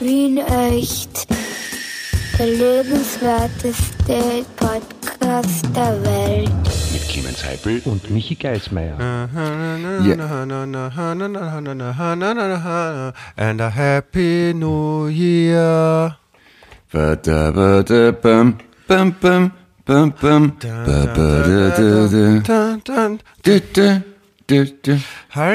[0.00, 1.26] Wien echt.
[2.38, 6.50] Der lebenswerteste Podcast der Welt.
[6.92, 8.96] Mit Clemens Heipel und Michi Geismeier.
[13.36, 16.16] And a happy new year.
[25.32, 25.54] Hallo.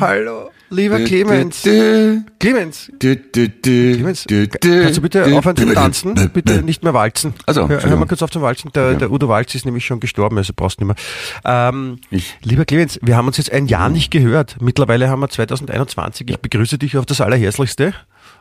[0.00, 1.62] hallo, lieber Clemens.
[1.62, 6.30] Clemens, Clemens, kannst du bitte aufhören zu tanzen?
[6.32, 7.34] Bitte nicht mehr walzen.
[7.46, 8.72] Also, hör, hör mal kurz auf zum Walzen.
[8.72, 10.96] Der, der Udo Walz ist nämlich schon gestorben, also brauchst du nicht
[11.44, 11.70] mehr.
[11.70, 11.98] Ähm,
[12.42, 14.56] lieber Clemens, wir haben uns jetzt ein Jahr nicht gehört.
[14.60, 16.30] Mittlerweile haben wir 2021.
[16.30, 17.94] Ich begrüße dich auf das Allerherzlichste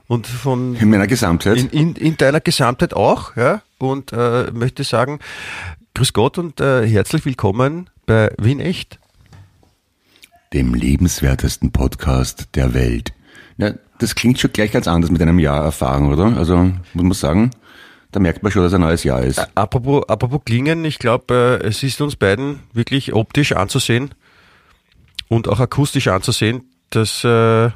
[0.08, 1.58] und von In meiner Gesamtheit.
[1.58, 5.20] in, in, in deiner Gesamtheit auch, ja, und äh, möchte sagen,
[5.94, 9.00] grüß Gott und äh, herzlich willkommen bei Wien Echt.
[10.54, 13.14] Dem lebenswertesten Podcast der Welt.
[13.58, 16.38] Ja, das klingt schon gleich ganz anders mit einem Jahr Erfahrung, oder?
[16.38, 16.58] Also
[16.94, 17.52] muss man sagen,
[18.12, 19.40] da merkt man schon, dass ein neues Jahr ist.
[19.56, 24.16] Apropos, apropos Klingen, ich glaube, äh, es ist uns beiden wirklich optisch anzusehen
[25.28, 27.70] und auch akustisch anzusehen, dass äh,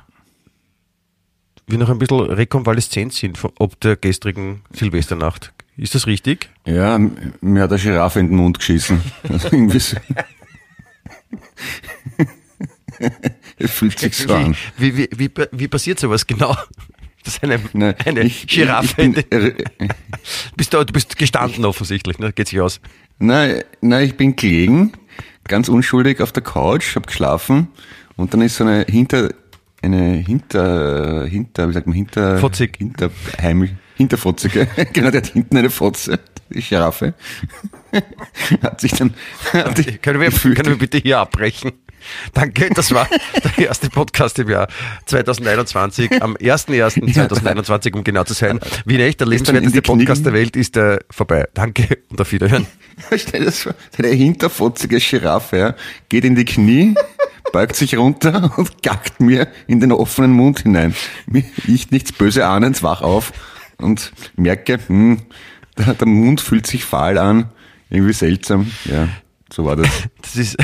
[1.68, 5.54] wir noch ein bisschen rekonvaleszent sind von, ob der gestrigen Silvesternacht.
[5.78, 6.50] Ist das richtig?
[6.66, 9.02] Ja, mir hat eine Giraffe in den Mund geschissen.
[9.28, 9.98] Also irgendwie so.
[13.60, 14.56] Fühlt sich so an.
[14.78, 16.56] Wie, wie, wie, wie, passiert sowas genau?
[17.24, 19.02] Das ist eine, Nein, eine ich- Giraffe.
[19.02, 19.54] Ich, ich bin, äh,
[20.58, 22.34] bist du, du bist gestanden offensichtlich, ne?
[22.34, 22.82] geht sich aus.
[23.20, 24.92] nein, nein, ich bin gelegen,
[25.48, 27.68] ganz unschuldig auf der Couch, hab geschlafen
[28.18, 29.30] und dann ist so eine hinter,
[29.82, 32.78] eine hinter, hinter, wie sagt man, hinter, Fotzig.
[32.78, 33.10] hinter,
[33.42, 36.20] heimisch, hinterfotzige, genau, der hat hinten eine Fotze,
[36.50, 37.14] die Giraffe,
[38.62, 39.14] hat sich dann,
[39.54, 41.72] hat die, Können wir, können wir bitte hier abbrechen?
[42.34, 43.08] Danke, das war
[43.58, 44.68] der erste Podcast im Jahr
[45.06, 48.60] 2021, am 01.01.2021, um genau zu sein.
[48.86, 49.82] Wie echt, der lebenswerteste.
[49.82, 51.48] Podcast der Welt ist äh, vorbei.
[51.54, 52.68] Danke und auf Wiederhören.
[53.18, 55.76] Stell dir das vor, eine hinterfotzige Giraffe, ja,
[56.10, 56.96] geht in die Knie,
[57.52, 60.96] beugt sich runter und gackt mir in den offenen Mund hinein.
[61.68, 63.34] Ich nichts böse ahnend, wach auf
[63.78, 65.22] und merke, hm,
[65.78, 67.50] der, der Mund fühlt sich fahl an,
[67.90, 68.72] irgendwie seltsam.
[68.86, 69.10] Ja,
[69.52, 69.90] so war das.
[70.22, 70.58] Das ist,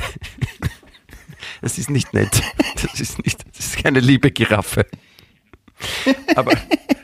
[1.61, 2.41] das ist nicht nett.
[2.81, 4.85] Das ist nicht, das ist keine liebe Giraffe.
[6.35, 6.53] Aber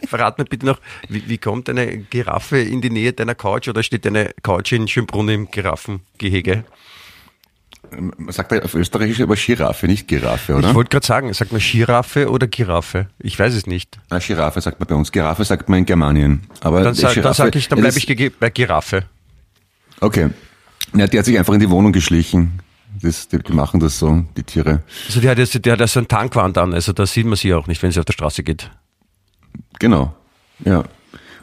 [0.07, 0.79] verrat mir bitte noch,
[1.09, 4.87] wie, wie kommt eine Giraffe in die Nähe deiner Couch oder steht eine Couch in
[4.87, 6.63] Schönbrunn im Giraffengehege?
[7.91, 10.69] Man sagt auf Österreichisch aber Giraffe, nicht Giraffe, oder?
[10.69, 13.07] Ich wollte gerade sagen, sagt man Giraffe oder Giraffe?
[13.19, 13.99] Ich weiß es nicht.
[14.09, 15.11] Na, Giraffe sagt man bei uns.
[15.11, 16.43] Giraffe sagt man in Germanien.
[16.61, 19.03] Aber Dann, sa dann Giraffe- sag ich, dann bleibe ich bei Giraffe.
[19.99, 20.29] Okay.
[20.95, 22.59] Ja, die hat sich einfach in die Wohnung geschlichen.
[23.05, 24.83] Das, die, machen das so, die Tiere.
[25.07, 27.35] Also die hat jetzt, die hat ja so ein Tankwand an, also da sieht man
[27.35, 28.69] sie auch nicht, wenn sie auf der Straße geht.
[29.79, 30.15] Genau.
[30.63, 30.83] Ja.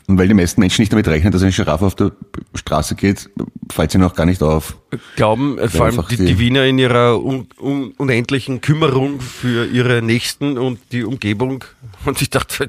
[0.09, 2.11] Und weil die meisten Menschen nicht damit rechnen, dass eine Giraffe auf der
[2.55, 3.31] Straße geht,
[3.71, 4.77] fällt sie noch gar nicht auf.
[5.15, 10.59] Glauben vor allem die, die- Wiener in ihrer un, un, unendlichen Kümmerung für ihre Nächsten
[10.59, 11.65] und die Umgebung.
[12.05, 12.67] Und ich dachte,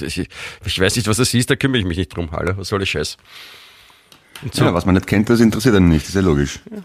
[0.00, 0.28] ich,
[0.64, 2.30] ich weiß nicht, was das ist, da kümmere ich mich nicht drum.
[2.30, 3.16] Hallo, was soll der Scheiß?
[4.52, 4.64] So.
[4.64, 6.60] Ja, was man nicht kennt, das interessiert einen nicht, das ist ja logisch.
[6.70, 6.78] Ja,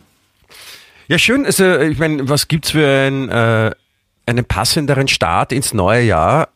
[1.18, 1.46] schön.
[1.46, 3.72] Also, ich meine, was gibt's für ein, äh,
[4.26, 6.50] einen passenderen Start ins neue Jahr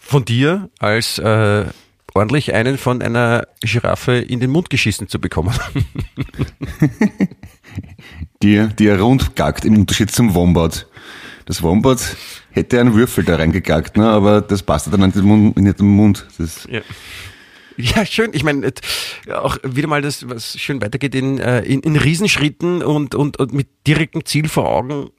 [0.00, 1.66] von dir, als äh,
[2.14, 5.54] ordentlich einen von einer Giraffe in den Mund geschissen zu bekommen?
[8.42, 10.86] Die, die er rund gackt, im Unterschied zum Wombat.
[11.46, 12.16] Das Wombat
[12.50, 15.56] hätte einen Würfel da reingegackt, ne, aber das passt dann nicht in den Mund.
[15.56, 16.26] In den Mund.
[16.38, 16.80] Das, Ja.
[17.94, 18.30] Ja, schön.
[18.32, 18.72] Ich meine,
[19.32, 23.52] auch wieder mal das, was schön weitergeht in, äh, in, in Riesenschritten und, und, und
[23.52, 25.10] mit direktem Ziel vor Augen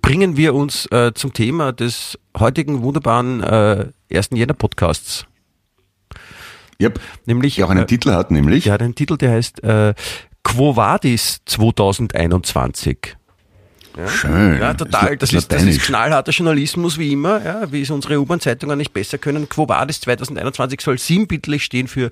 [0.00, 5.26] bringen wir uns äh, zum Thema des heutigen wunderbaren äh, ersten Jänner Podcasts.
[6.80, 6.98] yep.
[7.26, 8.64] Nämlich, Die auch einen äh, Titel hat, nämlich.
[8.64, 9.94] der hat einen Titel, der heißt äh,
[10.42, 13.16] Quo Vadis 2021.
[14.08, 14.58] Schön.
[14.60, 15.16] Ja, total.
[15.16, 19.18] Das ist, das ist knallharter Journalismus, wie immer, ja, wie es unsere U-Bahn-Zeitungen nicht besser
[19.18, 19.48] können.
[19.48, 22.10] Quo Vadis 2021 soll sinnbildlich stehen für,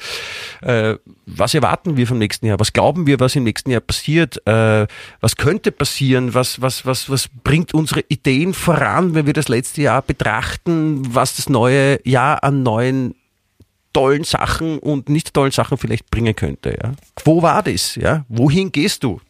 [0.62, 0.96] äh,
[1.26, 2.58] was erwarten wir vom nächsten Jahr?
[2.58, 4.40] Was glauben wir, was im nächsten Jahr passiert?
[4.46, 4.86] Äh,
[5.20, 6.34] was könnte passieren?
[6.34, 11.14] Was, was, was, was bringt unsere Ideen voran, wenn wir das letzte Jahr betrachten?
[11.14, 13.14] Was das neue Jahr an neuen
[13.92, 16.92] tollen Sachen und nicht tollen Sachen vielleicht bringen könnte, ja?
[17.14, 18.24] Quo Vadis, ja?
[18.28, 19.20] Wohin gehst du?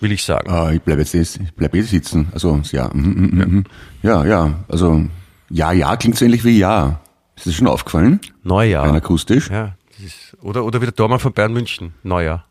[0.00, 0.50] Will ich sagen.
[0.50, 2.28] Ah, ich bleibe jetzt, ich bleib jetzt sitzen.
[2.32, 3.64] Also, ja, mhm, mhm, mhm.
[4.02, 5.04] ja, ja, also,
[5.48, 7.00] ja, ja, klingt so ähnlich wie ja.
[7.36, 8.20] Ist das schon aufgefallen?
[8.42, 8.86] Neujahr.
[8.86, 9.50] Rein akustisch?
[9.50, 11.92] Ja, das ist, oder, oder wie der Tormann von Bayern München.
[12.02, 12.44] Neujahr.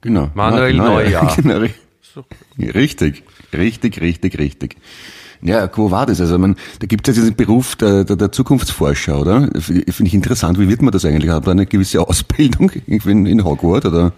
[0.00, 0.30] Genau.
[0.34, 1.36] Manuel Na- Neujahr.
[1.42, 1.74] Genau, ri-
[2.74, 3.22] richtig,
[3.52, 4.76] richtig, richtig, richtig.
[5.42, 6.20] Ja, wo war das?
[6.20, 9.48] Also man, da gibt es ja diesen Beruf der, der, der Zukunftsforscher, oder?
[9.60, 10.58] Finde ich interessant.
[10.58, 11.30] Wie wird man das eigentlich?
[11.30, 14.12] Hat man eine gewisse Ausbildung in, in Hogwarts oder?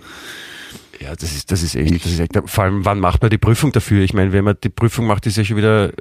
[1.00, 3.39] Ja, das ist, das ist echt, das ist echt, vor allem, wann macht man die
[3.39, 4.03] Prüfung dafür?
[4.03, 5.93] Ich meine, wenn man die Prüfung macht, ist ja schon wieder,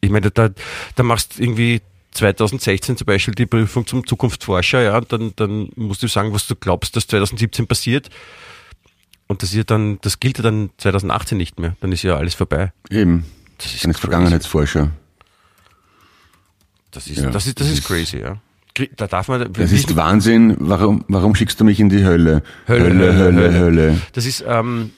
[0.00, 0.50] ich meine, da,
[0.96, 1.80] da machst du irgendwie
[2.12, 6.56] 2016 zum Beispiel die Prüfung zum Zukunftsforscher, ja, dann, dann musst du sagen, was du
[6.56, 8.10] glaubst, dass 2017 passiert.
[9.28, 11.76] Und das ist ja dann, das gilt ja dann 2018 nicht mehr.
[11.80, 12.72] Dann ist ja alles vorbei.
[12.90, 13.24] Eben.
[13.58, 14.10] Das ist Dann ist crazy.
[14.10, 14.90] Vergangenheitsforscher.
[16.90, 18.40] Das ist, Ja, das ist, das das ist ist- crazy, ja.
[18.96, 20.56] Da darf man, Das ist Wahnsinn.
[20.58, 22.42] Warum, warum schickst du mich in die Hölle?
[22.68, 24.00] Hölle, Hölle, Hölle, Hölle.
[24.12, 24.90] Das ist, ähm,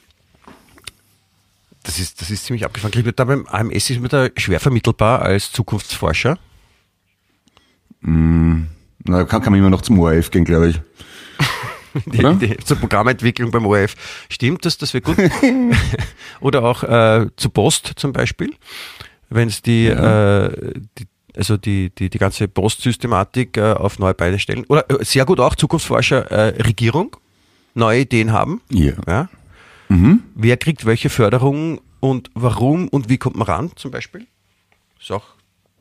[1.82, 2.92] das ist, das ist ziemlich abgefahren.
[2.92, 6.38] Kriegt man Da beim AMS ist man da schwer vermittelbar als Zukunftsforscher.
[8.02, 10.80] Na, kann, kann man immer noch zum ORF gehen, glaube ich.
[12.06, 13.94] Die, die, zur Programmentwicklung beim ORF.
[14.30, 15.18] Stimmt das, das wäre gut.
[16.40, 18.54] Oder auch äh, zu Post zum Beispiel.
[19.28, 21.06] Wenn es die, äh, die,
[21.36, 24.64] also die, die, die ganze Postsystematik äh, auf neue Beine stellen.
[24.68, 27.16] Oder äh, sehr gut auch Zukunftsforscher, äh, Regierung,
[27.74, 28.60] neue Ideen haben.
[28.70, 28.92] Ja.
[29.06, 29.28] Ja.
[30.34, 34.26] Wer kriegt welche Förderung und warum und wie kommt man ran zum Beispiel?
[34.98, 35.24] Ist auch,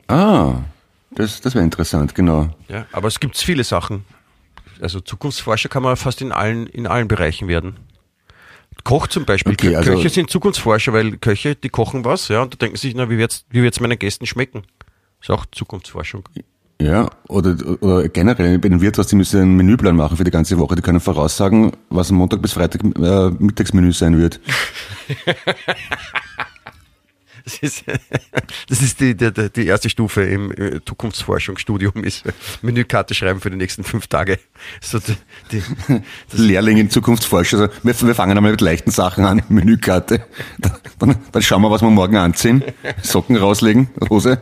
[0.08, 0.56] Ah,
[1.12, 2.50] das, das wäre interessant, genau.
[2.68, 2.86] ja.
[2.92, 4.04] Aber es gibt viele Sachen.
[4.82, 7.78] Also Zukunftsforscher kann man fast in allen, in allen Bereichen werden.
[8.84, 9.54] Koch zum Beispiel.
[9.54, 12.94] Okay, also- Köche sind Zukunftsforscher, weil Köche, die kochen was, ja, und da denken sich,
[12.96, 14.64] na, wie wird's, wie wird's meinen Gästen schmecken?
[15.22, 16.24] Ist auch Zukunftsforschung.
[16.82, 20.58] Ja, oder, oder generell bei den Wirtshaus, die müssen einen Menüplan machen für die ganze
[20.58, 20.76] Woche.
[20.76, 24.40] Die können voraussagen, was am Montag bis Freitag äh, Mittagsmenü sein wird.
[27.44, 27.84] Das ist,
[28.70, 32.24] das ist die, die, die erste Stufe im äh, Zukunftsforschungsstudium, ist
[32.62, 34.40] Menükarte schreiben für die nächsten fünf Tage.
[34.80, 35.00] So
[35.52, 35.64] die,
[36.32, 37.60] Lehrling in Zukunftsforscher.
[37.60, 40.26] Also wir, wir fangen einmal mit leichten Sachen an, Menükarte.
[40.60, 42.64] Dann, dann, dann schauen wir, was wir morgen anziehen.
[43.02, 44.42] Socken rauslegen, Hose.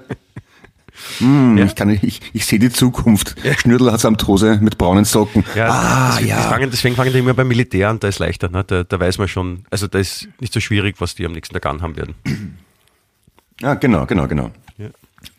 [1.20, 1.66] Hm, Ja.
[1.66, 3.36] Ich, kann, ich, ich sehe die Zukunft.
[3.60, 5.44] Schnürtel hat samt Hose mit braunen Socken.
[5.56, 6.42] Ja, ah, deswegen, ja.
[6.42, 8.50] Fangen, deswegen fangen die immer beim Militär an, da ist leichter.
[8.50, 8.64] Ne?
[8.66, 11.54] Da, da weiß man schon, also da ist nicht so schwierig, was die am nächsten
[11.54, 12.16] Tag anhaben werden.
[13.62, 14.52] Ja, genau, genau, genau.
[14.78, 14.88] Ja.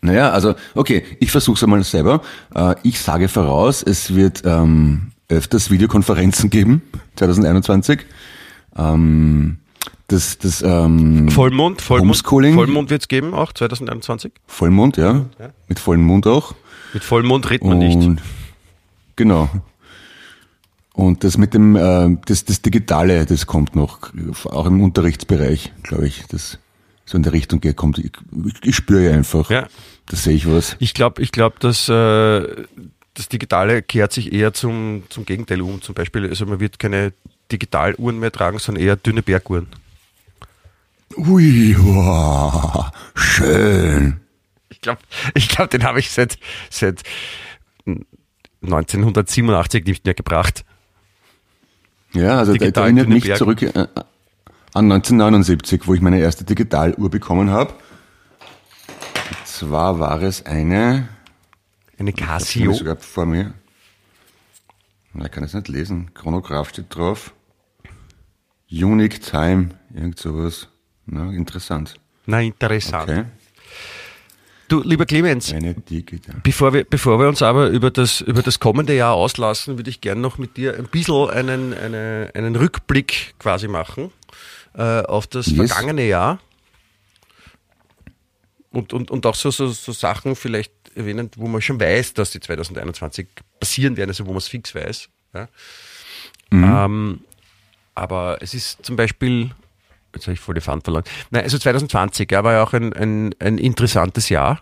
[0.01, 2.21] Naja, also, okay, ich versuche es einmal selber.
[2.53, 6.81] Äh, ich sage voraus, es wird ähm, öfters Videokonferenzen geben,
[7.15, 8.01] 2021.
[8.77, 9.57] Ähm,
[10.11, 12.55] das, das ähm, Vollmond, Vollmond, Homeschooling.
[12.55, 14.31] Vollmond wird es geben, auch 2021.
[14.47, 15.25] Vollmond, ja.
[15.67, 16.53] Mit vollem Mund auch.
[16.93, 17.95] Mit Vollmond redet man nicht.
[17.95, 18.21] Und
[19.15, 19.49] genau.
[20.93, 24.11] Und das mit dem, äh, das, das Digitale, das kommt noch,
[24.45, 26.59] auch im Unterrichtsbereich, glaube ich, das
[27.05, 27.97] so in der Richtung geht, kommt.
[27.97, 28.11] Ich,
[28.63, 29.67] ich, spüre ja einfach, Ja.
[30.07, 30.75] da sehe ich was.
[30.79, 32.65] Ich glaube, ich glaub, dass äh,
[33.13, 35.81] das Digitale kehrt sich eher zum, zum Gegenteil um.
[35.81, 37.13] Zum Beispiel, also man wird keine
[37.51, 39.67] Digitaluhren mehr tragen, sondern eher dünne Berguhren.
[41.17, 44.21] Ui, wow, schön.
[44.69, 45.01] Ich glaube,
[45.35, 46.37] ich glaub, den habe ich seit,
[46.69, 47.03] seit
[48.63, 50.65] 1987 nicht mehr gebracht.
[52.13, 53.87] Ja, also Digital erinnert mich zurück äh,
[54.73, 57.73] an 1979, wo ich meine erste Digitaluhr bekommen habe.
[59.29, 61.07] Und zwar war es eine,
[61.97, 62.73] Eine Casio.
[62.73, 63.53] sogar vor mir.
[65.13, 66.13] Na, Ich kann es nicht lesen.
[66.13, 67.33] Chronograph steht drauf.
[68.69, 70.67] Unique Time, irgend sowas.
[71.11, 71.93] Na, interessant.
[72.25, 73.09] Na, interessant.
[73.09, 73.25] Okay.
[74.69, 75.53] Du, lieber Clemens.
[76.43, 79.99] Bevor wir, bevor wir uns aber über das, über das kommende Jahr auslassen, würde ich
[79.99, 84.11] gerne noch mit dir ein bisschen einen, eine, einen Rückblick quasi machen
[84.73, 85.73] äh, auf das Yes.
[85.73, 86.39] vergangene Jahr.
[88.71, 92.31] Und, und, und auch so, so, so Sachen vielleicht erwähnen, wo man schon weiß, dass
[92.31, 93.27] die 2021
[93.59, 95.09] passieren werden, also wo man es fix weiß.
[95.33, 95.47] Ja.
[96.53, 97.21] Ähm,
[97.93, 99.51] aber es ist zum Beispiel,
[100.13, 101.03] jetzt habe ich voll die Pfand verloren.
[101.29, 104.61] Nein, also 2020 ja, war ja auch ein, ein, ein interessantes Jahr,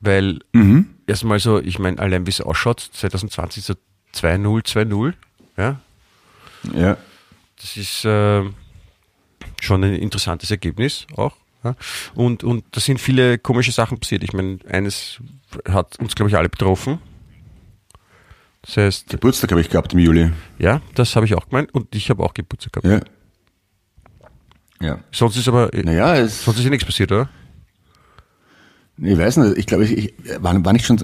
[0.00, 0.40] weil
[1.06, 3.74] erstmal so, ich meine, allein wie es ausschaut, 2020 so
[4.14, 5.14] 2-0, 2-0,
[5.56, 5.80] ja,
[6.74, 6.96] Ja.
[7.60, 8.42] das ist äh,
[9.60, 11.34] schon ein interessantes Ergebnis auch.
[11.64, 11.74] Ja.
[12.14, 14.22] Und, und da sind viele komische Sachen passiert.
[14.22, 15.18] Ich meine, eines
[15.68, 16.98] hat uns, glaube ich, alle betroffen.
[18.62, 20.30] Das heißt, Geburtstag habe ich gehabt im Juli.
[20.58, 23.06] ja, das habe ich auch gemeint und ich habe auch Geburtstag gehabt.
[23.06, 23.12] Ja.
[24.80, 24.98] Ja.
[25.12, 27.28] Sonst ist aber, Naja, es, sonst ist ja nichts passiert, oder?
[28.98, 30.98] ich weiß nicht, ich glaube, ich, ich war, war nicht schon,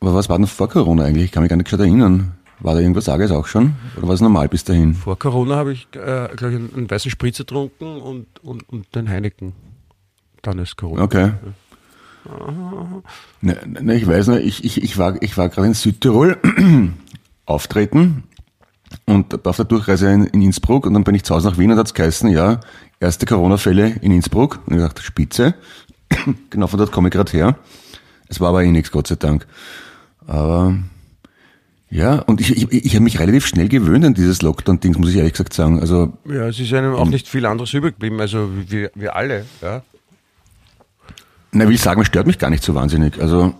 [0.00, 1.26] aber was war denn vor Corona eigentlich?
[1.26, 2.32] Ich kann mich gar nicht schon erinnern.
[2.60, 3.74] War da irgendwas Arges auch schon?
[3.96, 4.94] Oder war es normal bis dahin?
[4.94, 8.94] Vor Corona habe ich, äh, glaube ich, einen, einen weißen Spritzer getrunken und, und, und
[8.94, 9.52] den Heineken.
[10.42, 11.02] Dann ist Corona.
[11.02, 11.32] Okay.
[13.40, 16.38] Ne, ne, ich weiß nicht, ich, ich, ich war, ich war gerade in Südtirol
[17.46, 18.24] auftreten
[19.06, 21.70] und auf der Durchreise in, in Innsbruck und dann bin ich zu Hause nach Wien
[21.70, 22.60] und hat's geheißen, ja,
[23.00, 24.60] erste Corona-Fälle in Innsbruck.
[24.66, 25.54] Und ich dachte, Spitze.
[26.50, 27.58] genau, von dort komme ich gerade her.
[28.28, 29.46] Es war aber eh nichts, Gott sei Dank.
[30.26, 30.74] Aber
[31.90, 35.16] ja, und ich, ich, ich habe mich relativ schnell gewöhnt an dieses Lockdown-Ding, muss ich
[35.16, 35.80] ehrlich gesagt sagen.
[35.80, 39.46] Also Ja, es ist einem auch nicht viel anderes übrig geblieben, also wir, wir alle,
[39.62, 39.82] ja.
[41.52, 43.20] Na, will ich sagen, es stört mich gar nicht so wahnsinnig.
[43.20, 43.54] Also,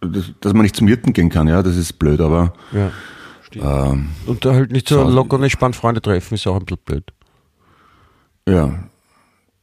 [0.00, 2.90] dass, dass man nicht zum Hirten gehen kann, ja, das ist blöd, aber ja.
[3.56, 6.82] Ähm, Und da halt nicht so locker und entspannt Freunde treffen, ist auch ein bisschen
[6.84, 7.04] blöd.
[8.48, 8.88] ja.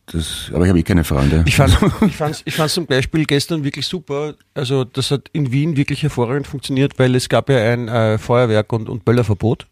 [0.08, 1.44] Das, aber ich habe eh keine Freunde.
[1.48, 4.36] Ich fand ich fand's, ich fand's zum Beispiel gestern wirklich super.
[4.54, 8.72] Also das hat in Wien wirklich hervorragend funktioniert, weil es gab ja ein äh, Feuerwerk
[8.72, 9.66] und, und Böllerverbot.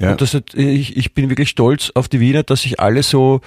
[0.00, 0.10] ja.
[0.10, 3.40] Und das hat, ich, ich bin wirklich stolz auf die Wiener, dass sich alle so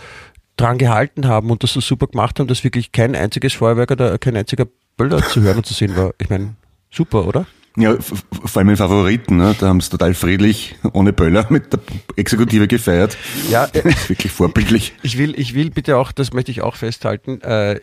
[0.56, 4.18] dran gehalten haben und das so super gemacht haben, dass wirklich kein einziges Feuerwerk oder
[4.20, 6.14] kein einziger Böller zu hören und zu sehen war.
[6.18, 6.56] Ich meine,
[6.92, 7.46] super, oder?
[7.76, 9.56] Ja, vor allem in Favoriten, ne?
[9.60, 11.80] da haben sie total friedlich, ohne Böller, mit der
[12.16, 13.18] Exekutive gefeiert.
[13.50, 14.94] Ja, äh, Wirklich vorbildlich.
[15.04, 17.80] Ich will, ich will bitte auch, das möchte ich auch festhalten, äh,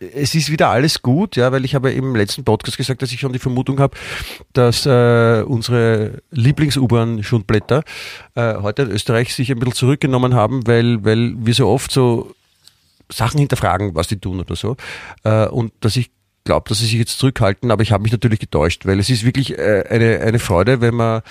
[0.00, 3.20] es ist wieder alles gut, ja, weil ich habe im letzten Podcast gesagt, dass ich
[3.20, 3.96] schon die Vermutung habe,
[4.52, 7.82] dass äh, unsere Lieblings-U-Bahn-Schundblätter
[8.34, 12.32] äh, heute in Österreich sich ein bisschen zurückgenommen haben, weil, weil wir so oft so
[13.10, 14.76] Sachen hinterfragen, was die tun oder so.
[15.24, 16.10] Äh, und dass ich
[16.48, 19.24] glaube, dass sie sich jetzt zurückhalten, aber ich habe mich natürlich getäuscht, weil es ist
[19.24, 21.22] wirklich äh, eine, eine Freude, wenn man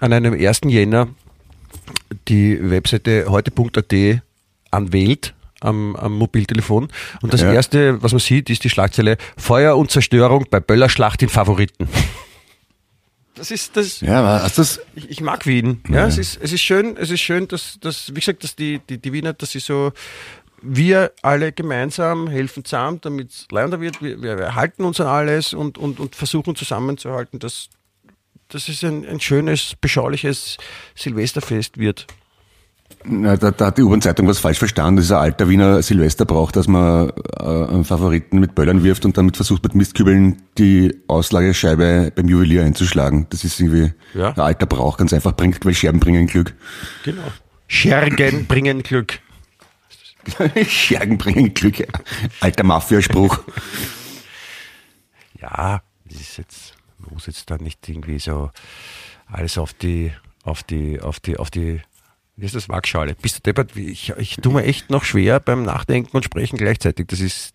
[0.00, 0.60] an einem 1.
[0.68, 1.08] Jänner
[2.28, 4.22] die Webseite heute.at
[4.70, 6.88] anwählt am, am Mobiltelefon.
[7.20, 7.52] Und das Ja.
[7.52, 11.88] erste, was man sieht, ist die Schlagzeile Feuer und Zerstörung bei Böllerschlacht in Favoriten.
[13.34, 14.00] Das ist das.
[14.00, 14.80] Ja, du das?
[14.94, 15.82] Ich, ich mag Wien.
[15.88, 16.96] Ja, es ist es ist schön.
[16.98, 19.92] Es ist schön, dass, dass wie gesagt, dass die die, die Wiener, dass sie so
[20.62, 24.02] wir alle gemeinsam helfen zusammen, damit es leider wird.
[24.02, 27.68] Wir, wir wir halten uns an alles und, und, und versuchen zusammenzuhalten, dass,
[28.48, 30.56] dass es ein, ein schönes, beschauliches
[30.94, 32.06] Silvesterfest wird.
[33.04, 34.96] Na, da, da hat die U-Bahn-Zeitung was falsch verstanden.
[34.96, 39.16] Das ist ein alter Wiener Silvesterbrauch, dass man äh, einen Favoriten mit Böllern wirft und
[39.16, 43.26] damit versucht mit Mistkübeln die Auslagescheibe beim Juwelier einzuschlagen.
[43.30, 44.30] Das ist irgendwie Ja.
[44.32, 46.54] ein alter Brauch, ganz einfach bringt, weil Scherben bringen Glück.
[47.04, 47.22] Genau.
[47.68, 49.20] Schergen bringen Glück.
[50.68, 51.86] Schergen bringen Glück.
[52.40, 53.40] Alter Mafiaspruch.
[55.40, 58.50] Ja, das ist jetzt, man muss jetzt da nicht irgendwie so
[59.26, 60.12] alles auf die,
[60.44, 61.80] auf die, auf die, auf die,
[62.36, 63.14] wie ist das, Waagschale?
[63.14, 63.76] Bist du deppert?
[63.76, 67.06] Ich, ich tue mir echt noch schwer beim Nachdenken und Sprechen gleichzeitig.
[67.08, 67.54] Das ist,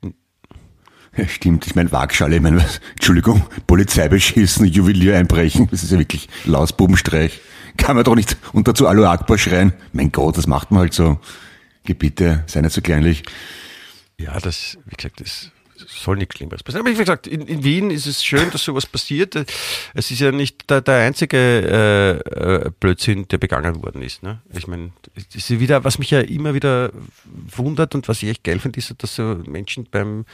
[1.17, 5.91] Ja, stimmt, ich meine Waagschale, ich meine, was- Entschuldigung, Polizei beschissen, Juwelier einbrechen, das ist
[5.91, 7.39] ja wirklich Lausbubenstreich.
[7.77, 9.73] Kann man doch nicht und dazu Alu Akbar schreien.
[9.91, 11.19] Mein Gott, das macht man halt so.
[11.85, 13.23] Gebiete, sei nicht so kleinlich.
[14.17, 16.85] ja, das, wie gesagt, das soll nichts Schlimmeres passieren.
[16.85, 19.35] Aber wie gesagt, in, in Wien ist es schön, dass sowas passiert.
[19.93, 24.23] Es ist ja nicht der, der einzige äh, äh, Blödsinn, der begangen worden ist.
[24.23, 24.41] Ne?
[24.53, 24.91] Ich meine,
[25.83, 26.91] was mich ja immer wieder
[27.55, 30.25] wundert und was ich echt geil finde, ist, dass so Menschen beim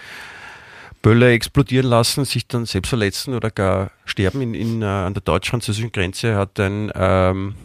[1.02, 4.42] Böller explodieren lassen, sich dann selbst verletzen oder gar sterben.
[4.42, 7.56] In, in, äh, an der deutsch-französischen Grenze hat ein, ähm,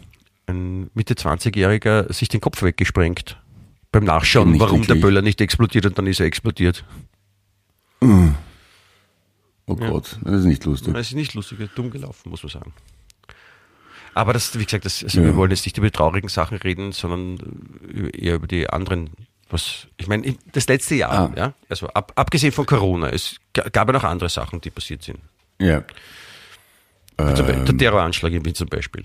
[0.47, 3.37] ein Mitte 20-Jähriger sich den Kopf weggesprengt.
[3.91, 5.01] Beim Nachschauen, Nicht warum der wirklich.
[5.01, 6.83] Böller nicht explodiert und dann ist er explodiert.
[8.01, 10.93] Oh Gott, das ist nicht lustig.
[10.93, 12.73] Das ist nicht lustig, das ist dumm gelaufen, muss man sagen.
[14.13, 15.25] Aber das, wie gesagt, das, also Ja.
[15.25, 19.09] wir wollen jetzt nicht über die traurigen Sachen reden, sondern eher über die anderen.
[19.49, 21.33] Was, ich meine, in- das letzte Jahr, Ah.
[21.37, 25.03] ja, also ab, abgesehen von Corona, es ga- gab ja noch andere Sachen, die passiert
[25.03, 25.19] sind.
[25.61, 25.83] Ja.
[27.19, 27.35] Ähm.
[27.65, 29.03] der Terroranschlag in Wien zum Beispiel.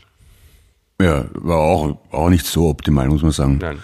[1.01, 3.59] Ja, war auch, auch nicht so optimal, muss man sagen.
[3.59, 3.83] Nein.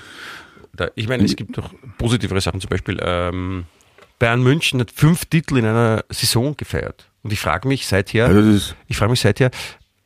[0.79, 2.61] Da, ich meine, es gibt doch positivere Sachen.
[2.61, 3.65] Zum Beispiel ähm,
[4.19, 7.11] Bayern München hat fünf Titel in einer Saison gefeiert.
[7.23, 9.51] Und ich frage mich seither, Also ich frage mich seither,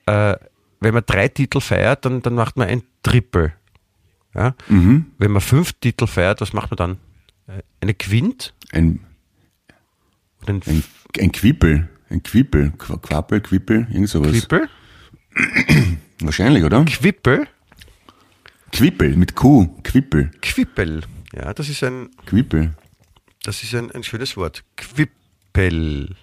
[0.06, 0.34] äh,
[0.80, 3.52] wenn man drei Titel feiert, dann, dann macht man ein Triple.
[4.34, 4.54] Ja?
[4.68, 5.06] mhm.
[5.18, 6.98] Wenn man fünf Titel feiert, was macht man dann?
[7.58, 8.54] Äh, Eine Quint?
[8.72, 9.00] ein,
[10.46, 10.82] ein ein,
[11.20, 11.88] ein Quippel.
[12.08, 12.72] Ein Quippel.
[12.78, 14.32] Qu- Quappel, Quippel, irgend sowas.
[14.32, 14.68] Quippel?
[16.20, 16.84] Wahrscheinlich, oder?
[16.84, 17.46] Quippel?
[18.72, 19.68] Quippel, mit Q.
[19.84, 20.30] Quippel.
[20.40, 21.02] Quippel.
[21.34, 22.72] Ja, das ist ein, Quippel.
[23.44, 24.64] das ist ein, ein schönes Wort.
[24.76, 26.16] Quippel.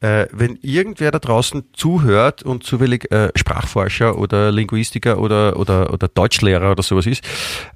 [0.00, 6.08] Äh, wenn irgendwer da draußen zuhört und zufällig äh, Sprachforscher oder Linguistiker oder, oder, oder
[6.08, 7.24] Deutschlehrer oder sowas ist,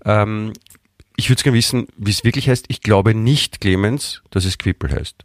[0.04, 0.52] ähm,
[1.16, 2.66] ich würde gerne wissen, wie es wirklich heißt.
[2.68, 5.24] Ich glaube nicht, Clemens, dass es Quippel heißt.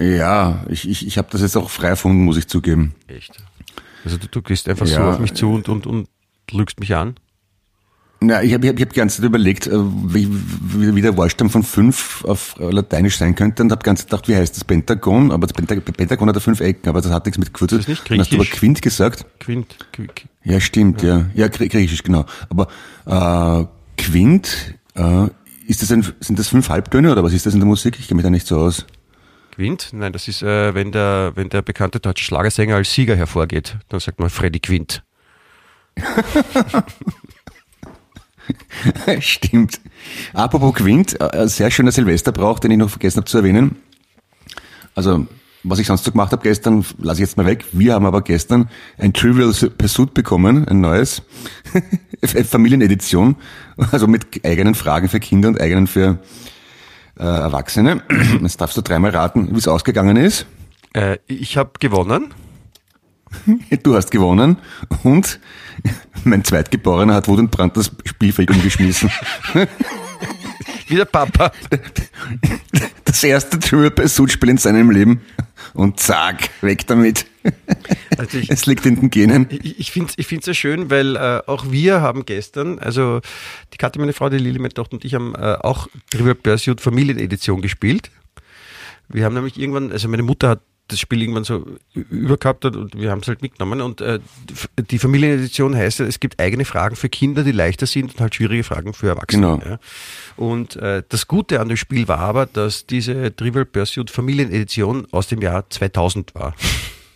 [0.00, 2.94] Ja, ich, ich, ich habe das jetzt auch frei erfunden, muss ich zugeben.
[3.06, 3.36] Echt?
[4.04, 6.08] Also du, du gehst einfach so Ja, auf mich zu und, und, und
[6.52, 7.14] lügst mich an?
[8.22, 10.28] Na, ich habe ich hab, ich hab die ganze Zeit überlegt, äh, wie,
[10.94, 14.36] wie, der Wahlstamm von fünf auf äh, Lateinisch sein könnte und habe ganz gedacht, wie
[14.36, 15.32] heißt das Pentagon?
[15.32, 17.48] Aber das Pentag Pentagon hat ja fünf Ecken, aber das hat nichts mit.
[17.48, 18.58] Ist das nicht Dann hast du aber griechisch?
[18.60, 19.24] Quint gesagt.
[19.40, 21.30] Quint, Qu- Qu- Ja, stimmt, ja.
[21.34, 22.26] Ja, Grie- griechisch, genau.
[22.50, 22.68] Aber
[23.06, 23.64] äh,
[24.02, 25.28] Quint äh,
[25.66, 27.96] ist das ein, sind das fünf Halbtöne oder was ist das in der Musik?
[27.98, 28.84] Ich kenne mich da nicht so aus.
[29.52, 29.90] Quint?
[29.94, 33.98] Nein, das ist, äh, wenn, der, wenn der bekannte deutsche Schlagersänger als Sieger hervorgeht, dann
[34.00, 35.02] sagt man Freddy Quint.
[39.20, 39.80] Stimmt.
[40.32, 43.76] Apropos Quint, äh, ein sehr schöner Silvesterbrauch, den ich noch vergessen habe zu erwähnen.
[44.94, 45.26] Also,
[45.62, 47.64] was ich sonst so gemacht habe gestern, lasse ich jetzt mal weg.
[47.72, 51.22] Wir haben aber gestern ein Trivial Pursuit bekommen, ein neues
[52.24, 53.36] Familienedition,
[53.92, 56.18] also mit eigenen Fragen für Kinder und eigenen für
[57.18, 58.02] äh, Erwachsene.
[58.40, 60.46] Jetzt darfst du dreimal raten, wie es ausgegangen ist.
[60.94, 62.32] Äh, ich habe gewonnen.
[63.82, 64.58] Du hast gewonnen
[65.02, 65.40] und
[66.24, 69.10] mein Zweitgeborener hat Wut und Brand das Spielfeld umgeschmissen.
[70.88, 71.52] Wie der Papa.
[73.04, 75.20] Das erste Trivial Pursuit Spiel in seinem Leben
[75.72, 77.26] und zack, weg damit.
[78.18, 79.46] Also ich, es liegt in den Genen.
[79.50, 83.20] Ich, ich finde es sehr schön, weil äh, auch wir haben gestern, also
[83.72, 86.80] die Katja, meine Frau, die Lili, meine Tochter und ich haben äh, auch Trivial Pursuit
[86.80, 88.10] Familienedition gespielt.
[89.08, 92.98] Wir haben nämlich irgendwann, also meine Mutter hat das Spiel irgendwann so übergehabt hat und
[92.98, 93.80] wir haben es halt mitgenommen.
[93.80, 94.18] Und äh,
[94.90, 98.34] die Familienedition heißt ja, es gibt eigene Fragen für Kinder, die leichter sind und halt
[98.34, 99.58] schwierige Fragen für Erwachsene.
[99.58, 99.70] Genau.
[99.70, 99.78] Ja.
[100.36, 105.28] Und äh, das Gute an dem Spiel war aber, dass diese Trivial Pursuit Familienedition aus
[105.28, 106.54] dem Jahr 2000 war.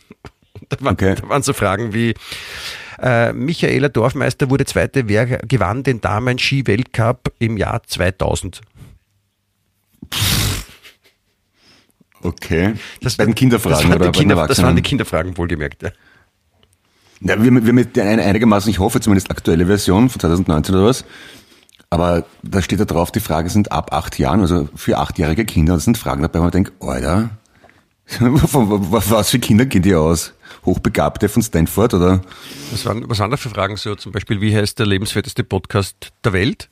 [0.69, 1.15] da, waren, okay.
[1.21, 2.15] da waren so Fragen wie,
[3.01, 8.61] äh, Michaela Dorfmeister wurde Zweite, wer gewann den Damen-Ski-Weltcup im Jahr 2000?
[12.25, 12.75] Okay.
[13.03, 15.83] Das bei den Kinderfragen das oder bei Kinder, Das waren die Kinderfragen, wohlgemerkt.
[15.83, 15.91] Ja.
[17.21, 21.05] Ja, wir, wir mit einigermaßen, ich hoffe zumindest aktuelle Version von 2019 oder was.
[21.91, 25.75] Aber da steht da drauf, die Fragen sind ab acht Jahren, also für achtjährige Kinder.
[25.75, 27.31] Das sind Fragen dabei, wo man denkt, Alter,
[28.19, 30.35] was für Kinder gehen die aus?
[30.65, 32.23] Hochbegabte von Stanford oder?
[32.73, 33.95] Was waren, was waren da für Fragen so?
[33.95, 36.69] Zum Beispiel, wie heißt der lebenswerteste Podcast der Welt?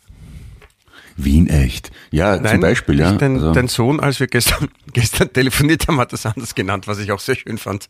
[1.16, 1.90] Wien echt.
[2.10, 3.12] Ja, Nein, zum Beispiel, ja.
[3.12, 3.52] Dein, also.
[3.52, 7.20] dein Sohn, als wir gestern, gestern telefoniert haben, hat das anders genannt, was ich auch
[7.20, 7.88] sehr schön fand.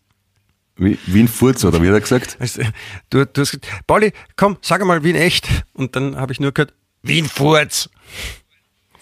[0.76, 2.36] Wie, Wien Furz, oder wie hat er gesagt?
[2.40, 2.62] Also,
[3.10, 5.46] du, du hast gesagt, Pauli, komm, sag mal Wien echt.
[5.74, 7.90] Und dann habe ich nur gehört, Wien Furz.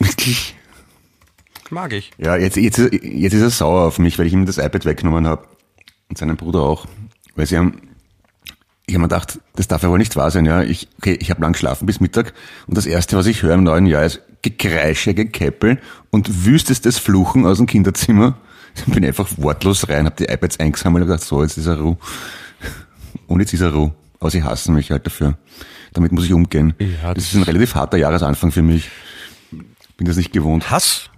[1.70, 2.10] Mag ich.
[2.18, 5.26] Ja, jetzt, jetzt, jetzt ist er sauer auf mich, weil ich ihm das iPad weggenommen
[5.26, 5.46] habe.
[6.08, 6.86] Und seinen Bruder auch.
[7.36, 7.89] Weil sie haben
[8.90, 10.44] ich habe mir gedacht, das darf ja wohl nicht wahr sein.
[10.44, 12.34] Ja, ich, okay, ich habe lang geschlafen bis Mittag
[12.66, 15.78] und das erste, was ich höre im neuen Jahr, ist Gekreische, Gekäppel
[16.10, 18.36] und wüstestes Fluchen aus dem Kinderzimmer.
[18.74, 21.78] Ich bin einfach wortlos rein, habe die iPads eingesammelt und gedacht, so, jetzt ist er
[21.78, 21.98] Ruhe.
[23.26, 23.92] Und jetzt ist er Ruhe.
[24.18, 25.38] Aber sie hassen mich halt dafür.
[25.92, 26.74] Damit muss ich umgehen.
[26.78, 28.90] Ja, das, das ist ein relativ harter Jahresanfang für mich.
[29.96, 30.70] Bin das nicht gewohnt.
[30.70, 31.10] Hass?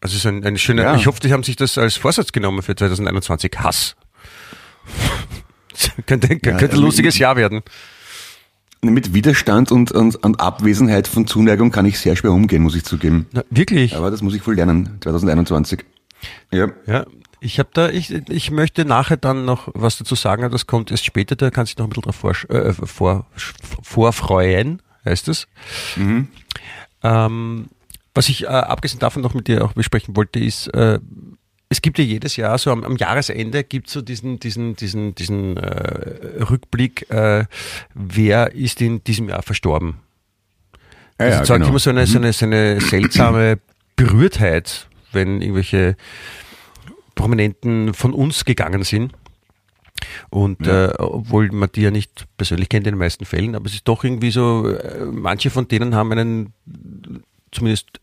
[0.00, 0.96] Also ist ein, eine schöne, ja.
[0.96, 3.52] ich hoffe, die haben sich das als Vorsatz genommen für 2021.
[3.58, 3.96] Hass.
[6.06, 7.62] Könnte, ja, könnte ein lustiges Jahr werden.
[8.80, 12.84] Mit Widerstand und, und, und, Abwesenheit von Zuneigung kann ich sehr schwer umgehen, muss ich
[12.84, 13.26] zugeben.
[13.32, 13.96] Na, wirklich?
[13.96, 15.84] Aber das muss ich wohl lernen, 2021.
[16.52, 16.68] Ja.
[16.86, 17.04] Ja,
[17.40, 21.04] ich habe da, ich, ich möchte nachher dann noch was dazu sagen, das kommt erst
[21.04, 23.26] später, da kannst du noch ein bisschen drauf vor, äh, vor,
[23.82, 25.46] vorfreuen, heißt es.
[25.96, 26.28] Mhm.
[27.02, 27.66] Ähm,
[28.14, 30.98] was ich äh, abgesehen davon noch mit dir auch besprechen wollte, ist, äh,
[31.70, 35.56] es gibt ja jedes Jahr so am, am Jahresende gibt so diesen diesen diesen diesen
[35.56, 37.44] äh, Rückblick, äh,
[37.94, 39.98] wer ist in diesem Jahr verstorben.
[41.20, 41.70] Ja, das ja, zeigt genau.
[41.70, 43.58] immer so eine, so, eine, so eine seltsame
[43.96, 45.96] Berührtheit, wenn irgendwelche
[47.16, 49.12] Prominenten von uns gegangen sind.
[50.30, 50.90] Und ja.
[50.90, 53.88] äh, obwohl man die ja nicht persönlich kennt in den meisten Fällen, aber es ist
[53.88, 56.52] doch irgendwie so, äh, manche von denen haben einen
[57.50, 58.00] zumindest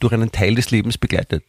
[0.00, 1.44] durch einen Teil des Lebens begleitet.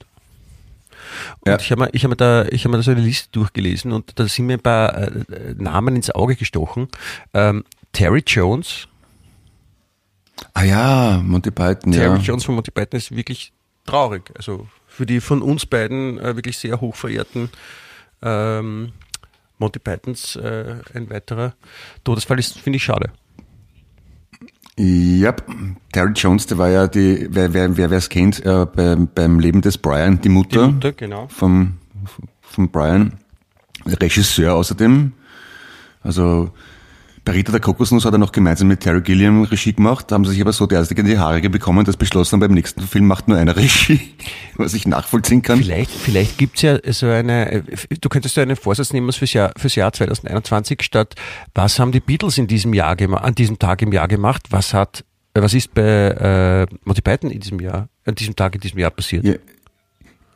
[1.40, 1.60] Und ja.
[1.60, 3.92] ich habe mir, ich hab mir, da, ich hab mir da so eine Liste durchgelesen
[3.92, 5.24] und da sind mir ein paar äh,
[5.58, 6.88] Namen ins Auge gestochen.
[7.34, 8.88] Ähm, Terry Jones.
[10.54, 12.22] Ah ja, Monty Python, Terry ja.
[12.22, 13.54] Jones von Monty Python ist wirklich
[13.86, 14.32] traurig.
[14.36, 17.50] Also für die von uns beiden äh, wirklich sehr hoch verehrten
[18.22, 18.92] ähm,
[19.58, 21.54] Monty Pythons äh, ein weiterer
[22.04, 23.12] Todesfall ist, finde ich schade.
[24.78, 25.34] Ja,
[25.94, 29.62] Terry Jones, der war ja die, wer wer wer es kennt, äh, beim, beim Leben
[29.62, 31.28] des Brian, die Mutter, die Mutter genau.
[31.30, 31.76] vom,
[32.42, 33.14] vom Brian,
[33.86, 35.14] Regisseur außerdem.
[36.04, 36.52] Also
[37.26, 40.32] bei Rita der Kokosnuss hat er noch gemeinsam mit Terry Gilliam Regie gemacht, haben sie
[40.32, 43.36] sich aber so derzeit in die Haare bekommen, dass beschlossen beim nächsten Film macht nur
[43.36, 44.00] einer Regie,
[44.56, 45.58] was ich nachvollziehen kann.
[45.58, 47.64] Vielleicht, vielleicht gibt's ja so eine,
[48.00, 51.16] du könntest ja einen Vorsatz nehmen fürs Jahr, fürs Jahr 2021 statt,
[51.56, 54.76] was haben die Beatles in diesem Jahr gemacht, an diesem Tag im Jahr gemacht, was
[54.76, 58.78] hat, was ist bei äh, Monty Python in diesem Jahr, an diesem Tag in diesem
[58.78, 59.26] Jahr passiert?
[59.26, 59.34] Ja.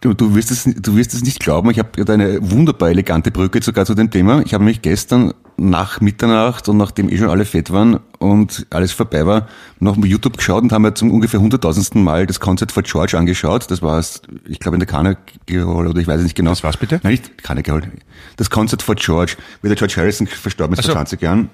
[0.01, 3.31] Du, du, wirst es, du wirst es nicht glauben, ich habe da eine wunderbar elegante
[3.31, 4.41] Brücke sogar zu dem Thema.
[4.45, 8.93] Ich habe mich gestern nach Mitternacht und nachdem eh schon alle fett waren und alles
[8.93, 9.49] vorbei war,
[9.81, 13.17] noch auf YouTube geschaut und haben wir zum ungefähr hunderttausendsten Mal das Concert for George
[13.17, 13.69] angeschaut.
[13.69, 14.01] Das war,
[14.47, 16.51] ich glaube, in der Carnegie Hall oder ich weiß es nicht genau.
[16.51, 17.01] Das war's bitte?
[17.03, 17.91] Nein, nicht Carnegie Hall.
[18.37, 20.93] Das Concert for George, wie der George Harrison verstorben ist so.
[20.93, 21.49] vor 20 Jahren.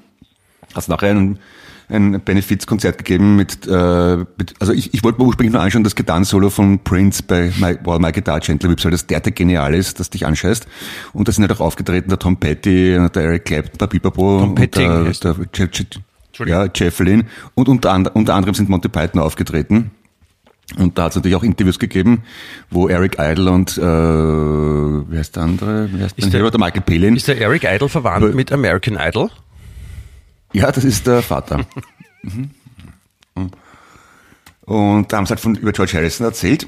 [0.75, 1.39] Hat nachher einen
[1.87, 5.95] ein Benefizkonzert gegeben mit, äh, mit also ich, ich wollte mir ursprünglich nur anschauen, das
[5.95, 9.99] Gitarren-Solo von Prince bei My, wow, My Guitar Gently Whips, weil das derartig genial ist,
[9.99, 10.65] dass dich anscheißt.
[11.13, 14.49] Und da sind halt auch aufgetreten der Tom Petty, der Eric Clapton, der Pipapo Tom
[14.49, 15.67] und Petting der, der,
[16.37, 17.25] Je- ja, Jeff Lynne.
[17.53, 19.91] Und unter, and- unter anderem sind Monty Python aufgetreten.
[20.79, 22.23] Und da hat es natürlich auch Interviews gegeben,
[22.71, 25.89] wo Eric Idle und äh, wie heißt der andere?
[25.93, 27.15] Wie heißt Ist der, der- der Michael Palin?
[27.15, 29.29] Ist der Eric Idle verwandt mit American Idol?
[30.55, 31.65] Ja, das ist der Vater.
[32.27, 32.49] Mhm.
[34.61, 36.67] Und da haben sie halt von, über George Harrison erzählt.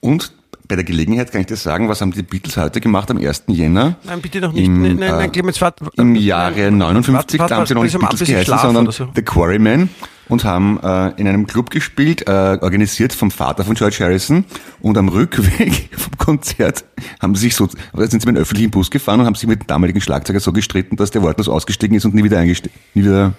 [0.00, 0.32] Und
[0.70, 3.44] bei der Gelegenheit kann ich dir sagen, was haben die Beatles heute gemacht am 1.
[3.48, 3.96] Jänner?
[4.04, 4.66] Nein, bitte noch nicht.
[4.66, 5.84] Im, nein, nein, äh, nein, Clemens, warte.
[5.96, 9.08] Im Jahre 59, warte, da haben sie noch nicht Beatles geheißen, sondern so.
[9.14, 9.90] The Quarrymen
[10.28, 14.44] und haben äh, in einem Club gespielt, äh, organisiert vom Vater von George Harrison
[14.80, 16.84] und am Rückweg vom Konzert
[17.20, 19.48] haben sie sich so, oder sind sie mit einem öffentlichen Bus gefahren und haben sich
[19.48, 22.74] mit dem damaligen Schlagzeuger so gestritten, dass der wortlos ausgestiegen ist und nie wieder eingestiegen,
[22.94, 23.32] nie wieder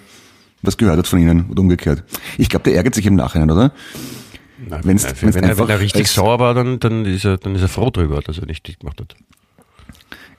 [0.60, 2.04] was gehört hat von ihnen oder umgekehrt.
[2.36, 3.72] Ich glaube, der ärgert sich im Nachhinein, oder?
[4.68, 7.38] Nein, Wenn's- nein, wenn's wenn, er, wenn er richtig sauer war, dann, dann, ist er,
[7.38, 9.14] dann ist er froh drüber, dass er nicht gemacht hat.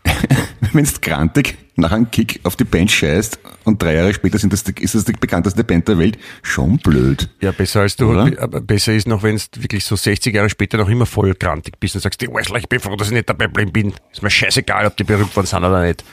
[0.74, 4.52] Wenn es grantig nach einem Kick auf die Band scheißt und drei Jahre später sind
[4.52, 7.30] das, ist das die bekannteste Band der Welt, schon blöd.
[7.42, 10.78] Ja, besser als du, aber besser ist noch, wenn du wirklich so 60 Jahre später
[10.78, 13.30] noch immer voll grantig bist und sagst, die Arschloch, ich bin froh, dass ich nicht
[13.30, 13.94] dabei geblieben bin.
[14.12, 16.04] Ist mir scheißegal, ob die berühmt worden sind oder nicht.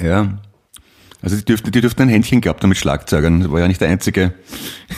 [0.00, 0.38] Ja.
[1.22, 3.40] Also die dürften, die dürften ein Händchen gehabt haben mit Schlagzeugern.
[3.40, 4.34] Das war ja nicht der einzige,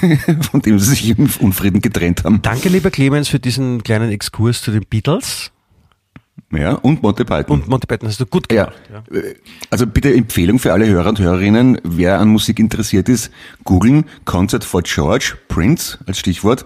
[0.50, 2.40] von dem sie sich im Unfrieden getrennt haben.
[2.42, 5.50] Danke, lieber Clemens, für diesen kleinen Exkurs zu den Beatles
[6.50, 7.60] Ja, und Monty Python.
[7.60, 8.08] und Monty Python.
[8.08, 8.72] Hast du gut gemacht.
[8.90, 9.16] Ja.
[9.16, 9.34] Äh,
[9.70, 13.30] Also bitte Empfehlung für alle Hörer und Hörerinnen, wer an Musik interessiert ist,
[13.64, 16.64] googeln Concert for George, Prince als Stichwort.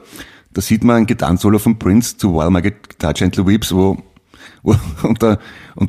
[0.54, 3.98] Da sieht man ein Gitarrensolo von Prince zu While My Guitar Gently Weeps, wo,
[4.62, 5.20] wo und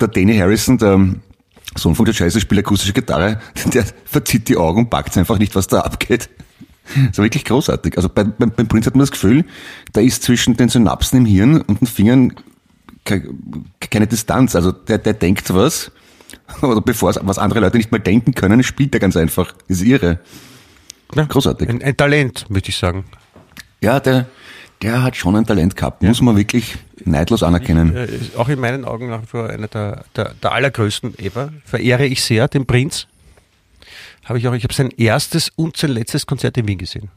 [0.02, 1.16] der Danny Harrison, der
[1.78, 3.40] Sohn von Harrison, spielt akustische Gitarre,
[3.74, 6.30] der verzieht die Augen und packt einfach nicht, was da abgeht.
[7.10, 7.98] Das war wirklich großartig.
[7.98, 9.46] Also bei, bei, beim Prince hat man das Gefühl,
[9.94, 12.34] da ist zwischen den Synapsen im Hirn und den Fingern
[13.06, 13.30] ke-
[13.80, 14.56] keine Distanz.
[14.56, 15.92] Also der, der denkt was,
[16.64, 19.54] oder bevor es, was andere Leute nicht mal denken können, spielt er ganz einfach.
[19.68, 20.20] Das ist irre.
[21.14, 21.26] Ja.
[21.26, 21.70] Großartig.
[21.70, 23.06] Ein, ein Talent, möchte ich sagen.
[23.82, 24.26] Ja, der,
[24.82, 26.02] der hat schon ein Talent gehabt.
[26.02, 26.76] Muss man wirklich
[27.12, 27.96] neidlos anerkennen.
[27.96, 31.52] Äh, ist auch in meinen Augen nach wie vor einer der, der, der allergrößten ever.
[31.66, 33.08] Verehre ich sehr, den Prinz.
[34.26, 37.10] Habe ich auch, ich habe sein erstes und sein letztes Konzert in Wien gesehen.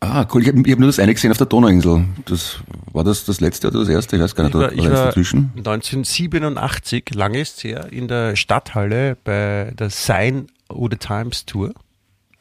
[0.00, 0.42] Ah, cool.
[0.42, 2.04] Ich habe hab nur das eine gesehen auf der Donauinsel.
[2.26, 2.58] Das,
[2.92, 4.16] war das das letzte oder das erste?
[4.16, 4.54] Ich weiß gar nicht.
[4.54, 5.50] Ich war, Oder, ich oder war dazwischen?
[5.56, 11.72] 1987, lange ist es her, in der Stadthalle bei der Sign O The Times Tour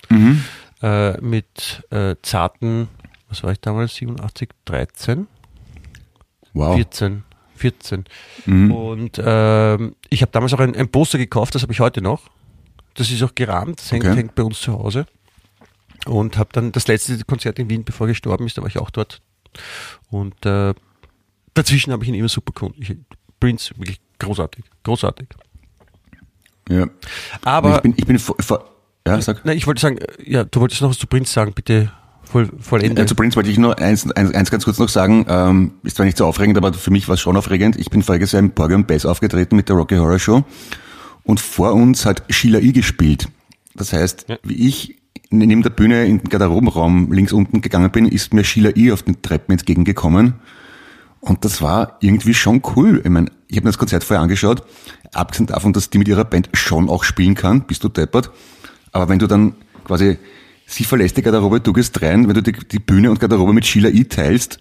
[0.09, 0.43] Mhm.
[0.81, 2.89] äh, mit äh, zarten,
[3.29, 5.27] was war ich damals, 87, 13,
[6.53, 6.75] Wow.
[6.75, 7.23] 14,
[7.55, 8.05] 14.
[8.45, 8.71] Mhm.
[8.71, 12.29] Und ähm, ich habe damals auch ein, ein Poster gekauft, das habe ich heute noch.
[12.95, 14.15] Das ist auch gerahmt, das hängt, Okay.
[14.15, 15.05] hängt bei uns zu Hause.
[16.05, 18.77] Und habe dann das letzte Konzert in Wien, bevor er gestorben ist, da war ich
[18.77, 19.21] auch dort.
[20.11, 20.73] Und äh,
[21.53, 23.05] dazwischen habe ich ihn immer super gefunden.
[23.39, 25.27] Prince, wirklich großartig, großartig.
[26.69, 26.87] Ja.
[27.43, 28.69] Aber, ich bin, ich bin vor, vor,
[29.07, 29.43] ja, sag.
[29.45, 31.91] nein, ich wollte sagen, äh, ja, du wolltest noch was zu Prince sagen, bitte
[32.33, 33.01] voll, vollende.
[33.01, 35.25] Äh, zu Prince wollte ich nur eins, eins, eins ganz kurz noch sagen.
[35.29, 37.77] Ähm, ist zwar nicht so aufregend, aber für mich war es schon aufregend.
[37.77, 40.43] Ich bin voriges Jahr im Porgy und Bass aufgetreten mit der Rocky Horror Show.
[41.23, 42.73] Und vor uns hat Sheila E.
[42.73, 43.29] gespielt.
[43.75, 44.37] Das heißt, Ja.
[44.43, 44.97] wie ich
[45.29, 48.91] neben der Bühne in den Garderobenraum links unten gegangen bin, ist mir Sheila E.
[48.91, 50.33] auf den Treppen entgegengekommen.
[51.21, 53.01] Und das war irgendwie schon cool.
[53.03, 54.63] Ich meine, ich habe mir das Konzert vorher angeschaut.
[55.13, 58.29] Abgesehen davon, dass die mit ihrer Band schon auch spielen kann, bist du deppert.
[58.91, 60.17] Aber wenn du dann quasi,
[60.65, 63.65] sie verlässt die Garderobe, du gehst rein, wenn du die, die Bühne und Garderobe mit
[63.65, 64.03] Sheila E.
[64.05, 64.59] teilst,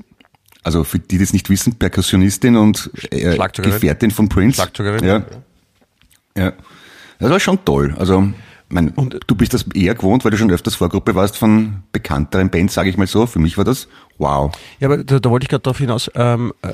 [0.63, 3.37] also für die, die es nicht wissen, Perkussionistin und äh.
[3.63, 4.57] Gefährtin von Prince.
[4.57, 5.05] Schlagzeugerin.
[5.05, 5.25] Ja.
[6.37, 6.53] ja.
[7.19, 7.95] Das war schon toll.
[7.99, 8.33] Also,
[8.69, 12.51] mein, Und- du bist das eher gewohnt, weil du schon öfters Vorgruppe warst von bekannteren
[12.51, 13.27] Bands, sage ich mal so.
[13.27, 13.89] Für mich war das
[14.19, 14.53] wow.
[14.81, 16.11] Ja, aber da, da wollte ich gerade darauf hinaus.
[16.15, 16.73] Ähm, äh,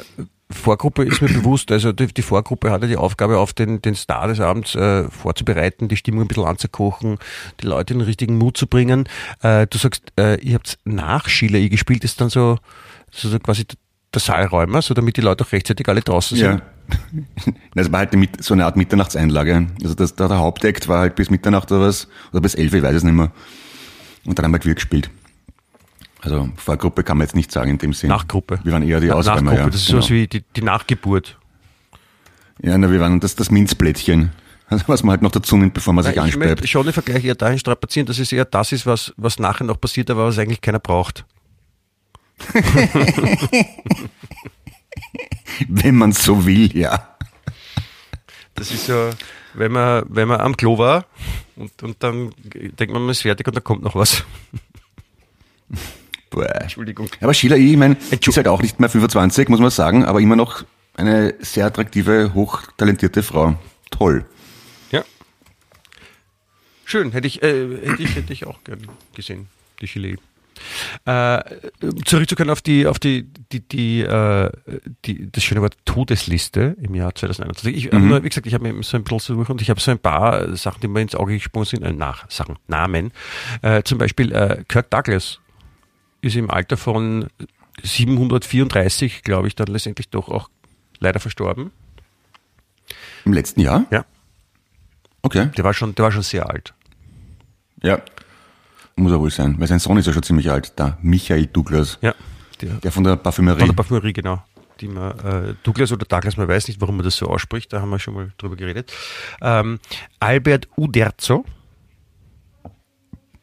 [0.51, 4.29] Vorgruppe ist mir bewusst, also die, die Vorgruppe hatte die Aufgabe, auf den, den Star
[4.29, 7.19] des Abends äh, vorzubereiten, die Stimmung ein bisschen anzukochen,
[7.61, 9.09] die Leute in den richtigen Mut zu bringen.
[9.43, 11.69] Äh, du sagst, äh, ihr habt nach Sheila E.
[11.69, 12.59] gespielt, ist dann so,
[13.11, 13.67] so, so quasi
[14.15, 16.63] der Saalräumer, so damit die Leute auch rechtzeitig alle draußen sind.
[16.95, 17.53] Ja.
[17.75, 19.67] Das war halt Mit- so eine Art Mitternachtseinlage.
[19.83, 22.83] Also das, der, der Hauptakt war halt bis Mitternacht oder was, oder bis elf, ich
[22.83, 23.31] weiß es nicht mehr.
[24.25, 25.11] Und dann haben halt wir gespielt.
[26.21, 28.09] Also Vorgruppe kann man jetzt nicht sagen in dem Sinn.
[28.11, 28.59] Nachgruppe.
[28.65, 29.43] Wir waren eher die Na- Ausräumer.
[29.43, 29.67] Nachgruppe, ja.
[29.71, 30.01] das ist genau.
[30.01, 31.39] sowas wie die, die Nachgeburt.
[32.61, 34.33] Ja, na, wir waren das, das Minzblättchen.
[34.71, 36.93] Also was man halt noch dazu nimmt, bevor man sich Nein, ich möchte schon den
[36.93, 40.27] Vergleich eher dahin strapazieren, dass es eher das ist, was, was nachher noch passiert, aber
[40.27, 41.25] was eigentlich keiner braucht.
[45.69, 47.17] Wenn man so will, ja.
[48.55, 49.09] Das ist so,
[49.55, 51.07] wenn man, wenn man am Klo war
[51.57, 54.25] und, und dann denkt man, man ist fertig und dann kommt noch was.
[56.31, 56.63] Boah.
[56.63, 57.09] Entschuldigung.
[57.21, 60.21] Aber Sheila E., ich meine, ist halt auch nicht mehr 25, muss man sagen, aber
[60.21, 60.65] immer noch
[60.95, 63.57] eine sehr attraktive, hochtalentierte Frau.
[63.91, 64.27] Toll.
[64.91, 65.05] Ja.
[66.85, 68.81] Schön, hätte ich, äh, hätte ich, hätte ich auch gern
[69.15, 69.49] gesehen,
[69.81, 70.17] die Chile.
[71.05, 71.41] Äh,
[72.05, 74.51] zurückzukommen auf die, auf die, die, die, äh,
[75.05, 77.87] die, das schöne Wort Todesliste im Jahr 2021.
[77.87, 79.93] Ich, nur, wie gesagt, ich habe mir so ein bisschen suche und ich habe so
[79.93, 83.13] ein paar Sachen, die mir ins Auge gesprungen sind, äh, nach Sachen, Namen.
[83.63, 85.39] Äh, zum Beispiel äh, Kirk Douglas
[86.21, 87.29] ist im Alter von
[87.83, 90.51] 734, glaube ich, dann letztendlich doch auch
[90.99, 91.71] leider verstorben.
[93.25, 93.87] Im letzten Jahr?
[93.91, 94.05] Ja.
[95.23, 95.51] Okay.
[95.57, 96.75] Der war schon, der war schon sehr alt.
[97.83, 98.01] Ja.
[98.97, 101.99] Muss er wohl sein, weil sein Sohn ist ja schon ziemlich alt, da Michael Douglas,
[102.01, 102.15] Ja.
[102.61, 103.61] Der, der von der Parfümerie.
[103.61, 104.43] Von der Parfümerie, genau.
[104.81, 107.81] Die man, äh, Douglas oder Douglas, man weiß nicht, warum man das so ausspricht, da
[107.81, 108.93] haben wir schon mal drüber geredet.
[109.41, 109.79] Ähm,
[110.19, 111.45] Albert Uderzo,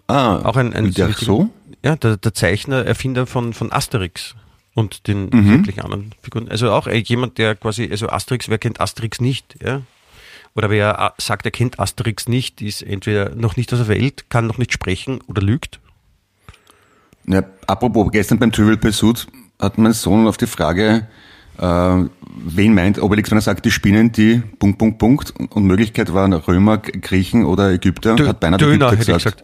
[0.07, 1.49] ah, auch ein, ein so?
[1.85, 4.33] Ja, der, der Zeichner, Erfinder von, von Asterix
[4.73, 5.47] und den Mhm.
[5.51, 6.49] sämtlichen anderen Figuren.
[6.49, 9.81] Also auch äh, jemand, der quasi, also Asterix, wer kennt Asterix nicht, ja?
[10.55, 14.29] Oder wer äh, sagt, er kennt Asterix nicht, ist entweder noch nicht aus der Welt,
[14.31, 15.79] kann noch nicht sprechen oder lügt.
[17.27, 19.27] Ja, apropos, gestern beim Trivial Pursuit
[19.59, 21.07] hat mein Sohn auf die Frage,
[21.59, 21.63] äh,
[22.37, 26.33] wen meint Obelix, wenn er sagt, die Spinnen, die Punkt, Punkt, Punkt und Möglichkeit waren
[26.33, 29.43] Römer, Griechen oder Ägypter, Dö- hat beinahe Döner, Ägypter hätte ich gesagt.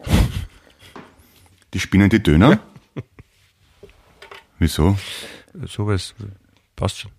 [1.73, 2.59] Die Spinnen, die Döner?
[4.59, 4.97] Wieso?
[5.65, 6.13] Sowas
[6.75, 7.11] passt schon.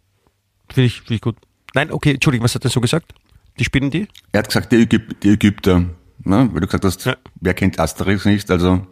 [0.73, 1.37] Finde ich, finde ich gut.
[1.75, 3.13] Nein, okay, Entschuldigung, was hat er so gesagt?
[3.59, 4.09] Die Spinnen die?
[4.33, 5.81] Er hat gesagt, die, Ägyp die Ägypter.
[6.25, 6.49] Ne?
[6.53, 7.17] Weil du gesagt hast, Ja.
[7.41, 8.87] wer kennt Asterix nicht, also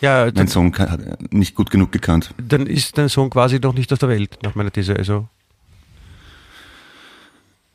[0.00, 2.34] Ja, mein Sohn kann, hat nicht gut genug gekannt.
[2.38, 4.96] dann ist dein Sohn quasi noch nicht aus der Welt, nach meiner These.
[4.96, 5.28] Also,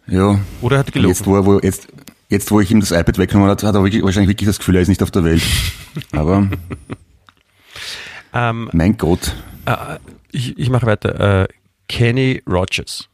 [0.08, 0.40] Ja.
[0.62, 1.14] oder er hat gelogen.
[1.16, 1.88] Jetzt wo, er, wo, jetzt,
[2.30, 4.76] jetzt, wo ich ihm das iPad weggenommen habe, hat er wirklich, wahrscheinlich wirklich das Gefühl,
[4.78, 5.44] er ist nicht auf der Welt.
[6.14, 6.48] Aber
[8.34, 9.36] Ähm, mein Gott.
[9.66, 9.98] äh,
[10.32, 11.44] ich, ich mache weiter.
[11.44, 11.48] Äh,
[11.88, 13.10] Kenny Rogers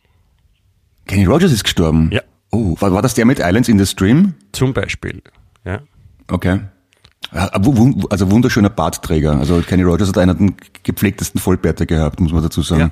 [1.08, 2.10] Kenny Rogers ist gestorben.
[2.12, 2.22] Ja.
[2.52, 4.34] Oh, war, war das der mit Islands in the Stream?
[4.52, 5.22] zum Beispiel.
[5.64, 5.80] Ja.
[6.30, 6.60] Okay.
[7.32, 9.38] Wun- Also wunderschöner Bartträger.
[9.40, 12.82] Also Kenny Rogers hat einen der gepflegtesten Vollbärte gehabt, muss man dazu sagen.
[12.82, 12.92] Ja.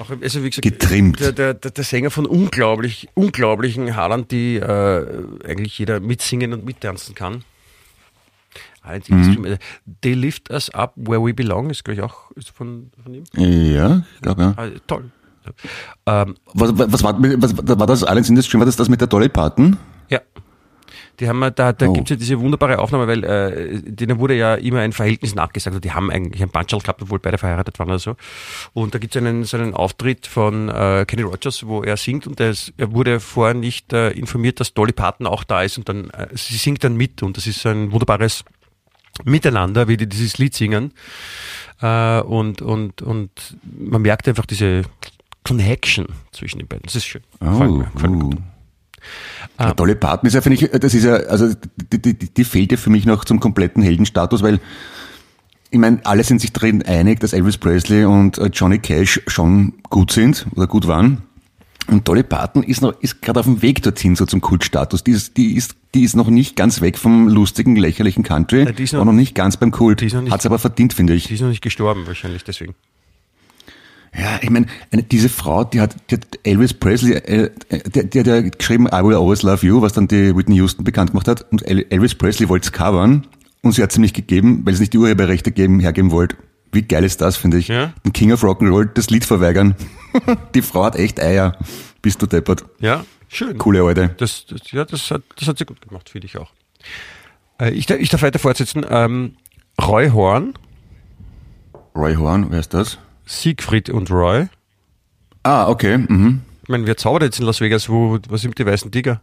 [0.00, 1.20] Auch, also wie gesagt, Getrimmt.
[1.20, 5.06] Der, der, der, Sänger von unglaublich, unglaublichen Hadern, die äh,
[5.46, 7.44] eigentlich jeder mitsingen und mittanzen kann.
[8.82, 9.58] Eins Mhm.
[10.00, 13.24] They Lift Us Up Where We Belong ist, glaube ich, auch von, von ihm.
[13.36, 14.54] Ja, ich glaube ja.
[14.56, 15.10] Ah, toll.
[16.06, 18.60] Ähm, Was, was, war, was war das Islands in the Stream?
[18.60, 19.76] War das das mit der Dolly Parton?
[21.20, 21.92] Die haben da, da Oh.
[21.92, 25.74] gibt's ja diese wunderbare Aufnahme, weil äh, denen wurde ja immer ein Verhältnis nachgesagt.
[25.74, 28.16] Also die haben eigentlich ein Bunchal gehabt, obwohl beide verheiratet waren oder so.
[28.72, 32.40] Und da gibt's einen, so einen Auftritt von äh, Kenny Rogers, wo er singt und
[32.40, 35.88] er, ist, er wurde vorher nicht äh, informiert, dass Dolly Parton auch da ist und
[35.88, 38.44] dann äh, sie singt dann mit und das ist so ein wunderbares
[39.24, 40.92] Miteinander, wie die dieses Lied singen.
[41.82, 43.30] Äh, und, und, und
[43.62, 44.82] man merkt einfach diese
[45.44, 46.84] Connection zwischen den beiden.
[46.84, 47.22] Das ist schön.
[47.40, 48.30] Gefällt mir, gefällt mir uh.
[48.30, 48.38] gut.
[49.58, 51.52] Ja, Dolly Parton ist ja, finde ich, das ist ja, also
[51.92, 54.60] die, die, die fehlt ja für mich noch zum kompletten Heldenstatus, weil
[55.70, 59.74] ich meine, alle sind sich drin einig, dass Elvis Presley und äh, Johnny Cash schon
[59.88, 61.22] gut sind oder gut waren.
[61.86, 65.02] Und Dolly Parton ist noch, ist gerade auf dem Weg dorthin, so zum Kultstatus.
[65.04, 68.64] Die ist, die ist, die ist noch nicht ganz weg vom lustigen, lächerlichen Country.
[68.64, 70.00] Ja, die ist noch- noch nicht ganz beim Kult.
[70.02, 71.26] nicht- Hat's aber verdient, finde ich.
[71.28, 72.74] Die ist noch nicht gestorben, wahrscheinlich deswegen.
[74.16, 77.50] Ja, ich meine, eine- diese Frau, die hat, die hat Elvis Presley, äh,
[77.94, 80.82] der, der, der hat geschrieben, I will always love you, was dann die Whitney Houston
[80.84, 81.46] bekannt gemacht hat.
[81.52, 83.26] Und El- Elvis Presley wollte es covern
[83.62, 86.36] und sie hat es ihm nicht gegeben, weil sie nicht die Urheberrechte geben, hergeben wollte.
[86.72, 87.68] Wie geil ist das, finde ich.
[87.68, 87.92] Ja.
[88.04, 89.74] Ein King of Rock'n'Roll, das Lied verweigern.
[90.54, 91.56] die Frau hat echt Eier.
[92.02, 92.64] Bist du deppert.
[92.80, 93.58] Ja, schön.
[93.58, 94.08] Coole Alte.
[94.18, 96.50] Das, das, ja, das hat, das hat sie gut gemacht, finde ich auch.
[97.60, 98.84] Äh, ich, darf- ich darf weiter fortsetzen.
[98.88, 99.36] Ähm,
[99.80, 100.54] Roy Horn,
[101.94, 102.98] Roy Horn, wer ist das?
[103.30, 104.48] Siegfried und Roy.
[105.44, 105.98] Ah, okay.
[105.98, 106.40] Mhm.
[106.64, 107.88] Ich meine, wer zaubert jetzt in Las Vegas?
[107.88, 109.20] Wo, was sind die weißen Tiger?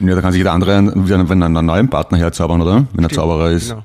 [0.00, 2.86] Ja, da kann sich jeder andere einen, wieder einen, neuen Partner herzaubern, oder?
[2.94, 3.68] Wenn er Zauberer ist.
[3.68, 3.84] Genau.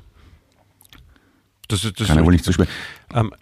[1.68, 2.66] Das, ist- das Kann ja wohl nicht so schwer.
[3.14, 3.32] Ähm,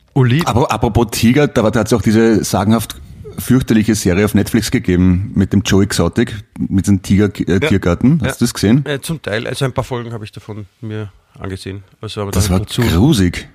[0.44, 3.00] Aber apropos Tiger, da, da hat es auch diese sagenhaft
[3.38, 8.18] fürchterliche Serie auf Netflix gegeben mit dem Joe Exotic, mit dem Tiger äh, Tiergarten.
[8.22, 8.32] Hast Ja.
[8.32, 8.84] du das gesehen?
[8.86, 11.84] äh, zum Teil, also ein paar Folgen habe ich davon mir angesehen.
[12.00, 13.48] Also, aber Das da war grusig.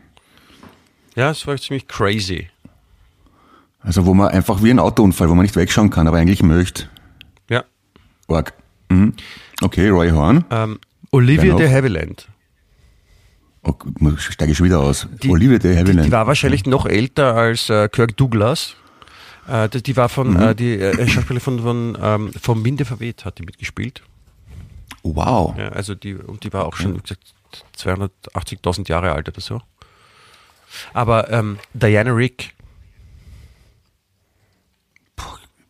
[1.19, 2.47] Ja, es war ziemlich crazy.
[3.81, 6.87] Also wo man einfach wie ein Autounfall, wo man nicht wegschauen kann, aber eigentlich möchte.
[7.49, 7.65] Ja.
[8.27, 8.53] Org.
[8.89, 9.13] Mhm.
[9.61, 10.45] Okay, Roy Horn.
[10.49, 10.79] Ähm,
[11.11, 12.27] Olivia de Havilland.
[13.63, 13.73] Oh,
[14.17, 15.07] steige ich schon wieder aus.
[15.21, 16.07] Die- Olivia de Die, Havilland.
[16.07, 18.75] die war wahrscheinlich noch älter als äh, Kirk Douglas.
[19.49, 20.41] Äh, die, die war von, Mhm.
[20.41, 24.03] äh, die äh, Schauspielerin von, von ähm, vom Winde verweht, hat die mitgespielt.
[25.03, 25.53] wow.
[25.57, 27.33] Ja, also die, und die war auch schon, wie gesagt,
[27.77, 29.61] 280.000 Jahre alt oder so.
[30.93, 32.53] Aber ähm, Diana Rick,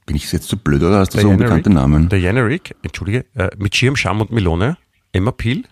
[0.06, 2.10] Bin ich jetzt zu blöd oder hast du so unbekannte Rick, Namen?
[2.10, 4.78] Diana Rick, entschuldige, äh, mit Schirm, Scham und Melone,
[5.12, 5.66] Emma Peel,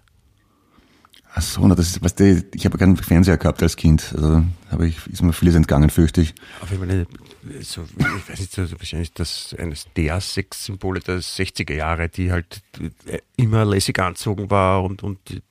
[1.37, 4.11] Ach so, na, das ist, weißt du, ich habe keinen Fernseher gehabt als Kind.
[4.15, 6.33] Also habe ich, ist mir vieles entgangen, fürchte ich.
[6.61, 11.19] auf jeden Fall eine, so, ich weiß nicht, so, wahrscheinlich das eines der Sexsymbole der
[11.19, 12.63] 60er Jahre, die halt
[13.05, 15.43] äh, immer lässig anzogen war und, und die,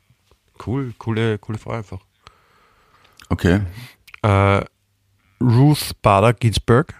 [0.66, 2.00] cool, coole, coole Frau einfach.
[3.28, 3.60] Okay.
[4.22, 4.64] Äh,
[5.40, 6.94] Ruth Bader Ginsburg,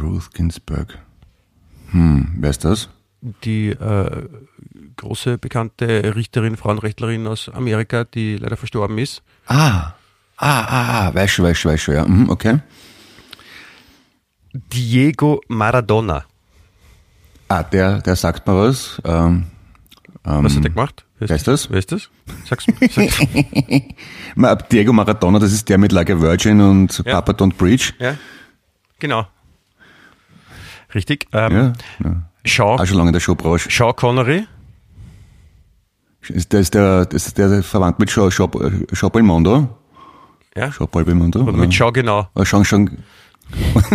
[0.00, 0.98] Ruth Ginsburg.
[1.90, 2.88] Hm, wer ist das?
[3.22, 4.28] die äh,
[4.96, 9.22] große bekannte Richterin, Frauenrechtlerin aus Amerika, die leider verstorben ist.
[9.46, 9.92] Ah.
[10.36, 12.04] Ah, ah, ah, weiß schon, weiß schon, weiß schon, ja.
[12.04, 12.58] Mhm, okay.
[14.52, 16.24] Diego Maradona.
[17.48, 19.00] Ah, der, der sagt mal was.
[19.04, 19.46] Ähm,
[20.24, 21.04] ähm, Was hat er gemacht?
[21.18, 21.70] wer ist das?
[21.70, 22.08] Wer ist das?
[22.48, 23.18] Sag's, sag's.
[24.70, 27.20] Diego Maradona, das ist der mit Like a Virgin und Ja.
[27.20, 27.94] Papa Don't Preach.
[27.98, 28.16] ja,
[28.98, 29.26] genau.
[30.94, 31.26] Richtig.
[31.32, 31.72] Ähm, Ja,
[32.04, 32.22] ja.
[32.44, 33.70] Sean, Auch schon lange in der Showbranche.
[33.70, 34.46] Sean Connery.
[36.28, 38.50] Ist der, ist der, ist der verwandt mit Jean, Jean,
[38.92, 39.68] Jean Belmondo?
[40.56, 41.40] Ja, Jean Paul Belmondo?
[41.40, 42.28] und mit Sean genau.
[42.44, 43.02] Jean, Jean,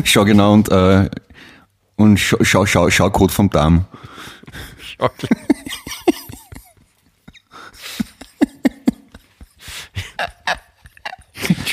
[0.04, 1.10] Jean genau und, äh,
[1.98, 3.86] und Schau, Schau, Schau, Schau Code vom Darm.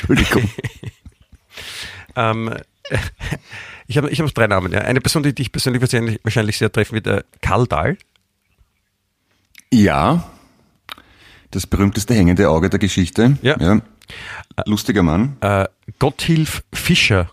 [0.09, 0.51] Entschuldigung.
[2.17, 2.55] ähm,
[3.87, 4.73] ich habe ich hab drei Namen.
[4.73, 4.81] Ja.
[4.81, 5.83] Eine Person, die dich persönlich
[6.23, 7.97] wahrscheinlich, sehr treffen wird, äh, Karl Dahl.
[9.73, 10.31] Ja.
[11.51, 13.39] Das berühmteste hängende Auge der Geschichte.
[13.43, 13.81] Ja.
[14.67, 15.37] Lustiger Mann.
[15.41, 15.67] Äh,
[15.99, 17.31] Gotthilf Fischer.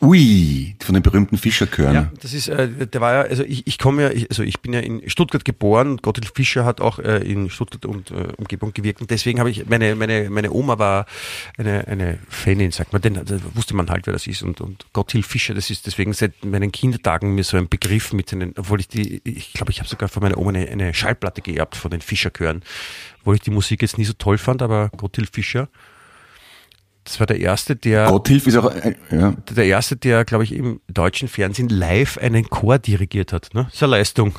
[0.00, 1.94] Ui, von den berühmten Fischerchören.
[1.94, 4.60] Ja, das ist, äh, der war ja, also ich, ich komme ja, ich, also ich
[4.60, 8.72] bin ja in Stuttgart geboren, Gotthilf Fischer hat auch äh, in Stuttgart und äh, Umgebung
[8.72, 9.00] gewirkt.
[9.00, 11.06] Und deswegen habe ich, meine, meine, meine Oma war
[11.56, 14.42] eine, eine Fanin, sagt man, denn da wusste man halt, wer das ist.
[14.42, 18.30] Und, und Gotthilf Fischer, das ist deswegen seit meinen Kindertagen mir so ein Begriff mit
[18.30, 21.42] den, obwohl ich die, ich glaube, ich habe sogar von meiner Oma eine, eine Schallplatte
[21.42, 22.62] geerbt von den Fischerchören,
[23.20, 25.68] obwohl ich die Musik jetzt nie so toll fand, aber Gotthilf Fischer,
[27.08, 29.32] das war der erste, der Gotthilf ist auch, äh, ja.
[29.50, 33.48] der erste, der, glaube ich, im deutschen Fernsehen live einen Chor dirigiert hat.
[33.54, 33.64] Ne?
[33.64, 34.34] Das ist eine Leistung.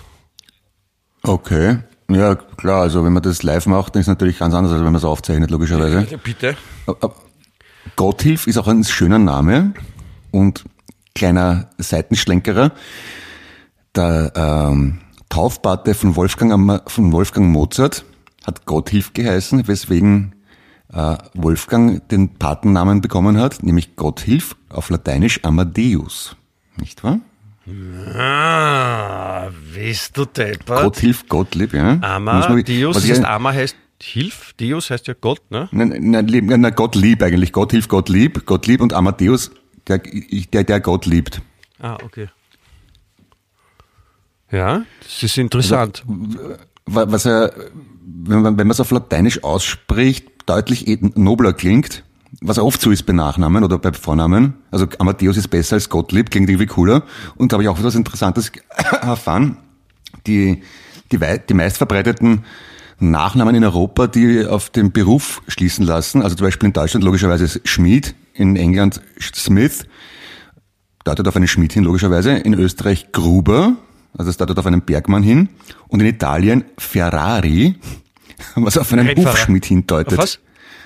[1.24, 1.80] Okay.
[2.12, 4.82] Ja, klar, also wenn man das live macht, dann ist es natürlich ganz anders, als
[4.82, 6.20] wenn man es aufzeichnet, logischerweise.
[6.24, 6.56] Bitte.
[7.96, 9.74] Gotthilf ist auch ein schöner Name
[10.30, 10.64] und
[11.16, 12.72] kleiner Seitenschlenkerer.
[13.96, 18.06] Der ähm, Taufpate von Wolfgang, von Wolfgang Mozart
[18.46, 20.36] hat Gotthilf geheißen, weswegen
[20.94, 26.36] äh, Wolfgang den Patennamen bekommen hat, nämlich Gotthilf auf Lateinisch Amadeus.
[26.78, 27.20] Nicht wahr?
[28.18, 30.82] Ah, bist du deppert?
[30.84, 32.00] Gotthilf, Gottlieb, ja.
[32.02, 35.68] Ama, Muss man- Dios, was heißt Ama heißt Hilf, Dios heißt ja Gott, ne?
[35.72, 37.52] Nein, nein, lieb- nein, Gott lieb eigentlich.
[37.52, 38.46] Gott hilft Gott lieb.
[38.46, 39.52] Gott lieb und Amadeus,
[39.88, 41.42] der, der, der Gott liebt.
[41.80, 42.30] Ah, okay.
[44.52, 46.04] Ja, das ist interessant.
[46.08, 47.54] Wa- Was er,
[48.06, 52.04] wenn man, wenn man es auf Lateinisch ausspricht, deutlich eh nobler klingt.
[52.42, 54.54] Was oft so ist bei Nachnamen oder bei Vornamen.
[54.72, 57.04] Also Amadeus ist besser als Gottlieb, klingt irgendwie cooler.
[57.36, 58.52] Und da habe ich auch etwas Interessantes
[59.02, 59.58] erfahren.
[60.28, 60.62] Die,
[61.12, 62.46] die, die meistverbreiteten
[63.00, 67.62] Nachnamen in Europa, die auf den Beruf schließen lassen, also zum Beispiel in Deutschland logischerweise
[67.64, 69.86] Schmied, in England Smith,
[71.06, 72.32] deutet auf einen Schmied hin, logischerweise.
[72.32, 73.78] In Österreich Gruber,
[74.18, 75.50] also es deutet auf einen Bergmann hin.
[75.88, 77.76] Und in Italien Ferrari,
[78.56, 79.34] was auf einen Rennfahrer.
[79.34, 80.14] Hufschmied hindeutet.
[80.14, 80.40] Auf was?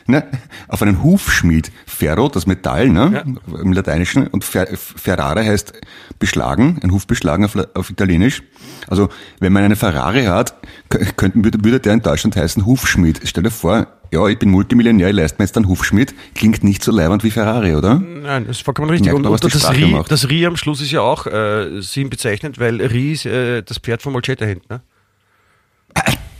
[0.05, 0.23] Ne?
[0.67, 1.71] Auf einen Hufschmied.
[1.85, 3.23] Ferro, das Metall, ne?
[3.25, 3.59] Ja.
[3.61, 4.27] Im Lateinischen.
[4.27, 5.73] Und Fer Ferrari heißt
[6.19, 8.43] beschlagen, ein Huf beschlagen auf, auf Italienisch.
[8.87, 10.55] Also, wenn man eine Ferrari hat,
[10.89, 13.21] könnten, würde, würde der in Deutschland heißen Hufschmied.
[13.23, 16.13] Stell dir vor, ja, ich bin Multimillionär, ich leiste mir jetzt einen Hufschmied.
[16.35, 17.99] Klingt nicht so leibend wie Ferrari, oder?
[17.99, 19.11] Nein, das ist vollkommen richtig.
[19.11, 22.81] Merkt Und, und das, Rie, das Rie am Schluss ist ja auch äh, sinnbezeichnend, weil
[22.81, 24.65] Rie ist äh, das Pferd vom Olcetta hinten.
[24.69, 24.81] Ne?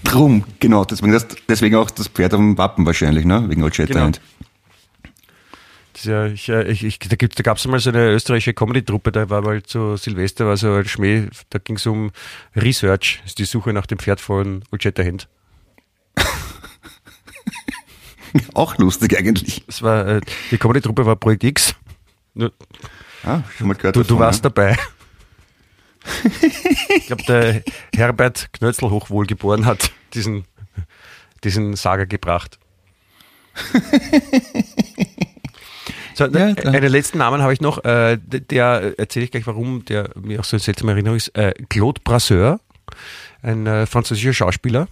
[0.04, 0.86] Drum, genau.
[0.86, 3.50] Deswegen, das, deswegen auch das Pferd am Wappen wahrscheinlich, ne?
[3.50, 3.88] Wegen Old Genau.
[3.88, 4.22] Shatterhand.
[5.96, 9.30] Ist ja, ich, ich, ich, da, da gab es mal so eine österreichische Comedy-Truppe, da
[9.30, 12.12] war mal zu Silvester, war so ein Schmäh, da ging es um
[12.56, 15.30] Research, ist die Suche nach dem Pferd von Olcetta Hand.
[18.56, 19.64] Auch lustig eigentlich.
[19.68, 21.76] Das war, äh, die Comedy-Truppe war Projekt X.
[23.24, 24.50] Ah, schon mal gehört Du, du davon, warst ja?
[24.50, 24.78] dabei.
[26.96, 27.64] Ich glaube, der
[27.96, 30.46] Herbert Knötzl hochwohlgeboren hat diesen,
[31.44, 32.60] diesen Saga gebracht.
[36.16, 40.10] So, Ja, einen letzten Namen habe ich noch, äh, der- erzähle ich gleich warum, der
[40.22, 41.30] mir auch so eine seltsame Erinnerung ist.
[41.30, 42.60] Äh, Claude Brasseur,
[43.42, 44.88] ein äh, französischer Schauspieler.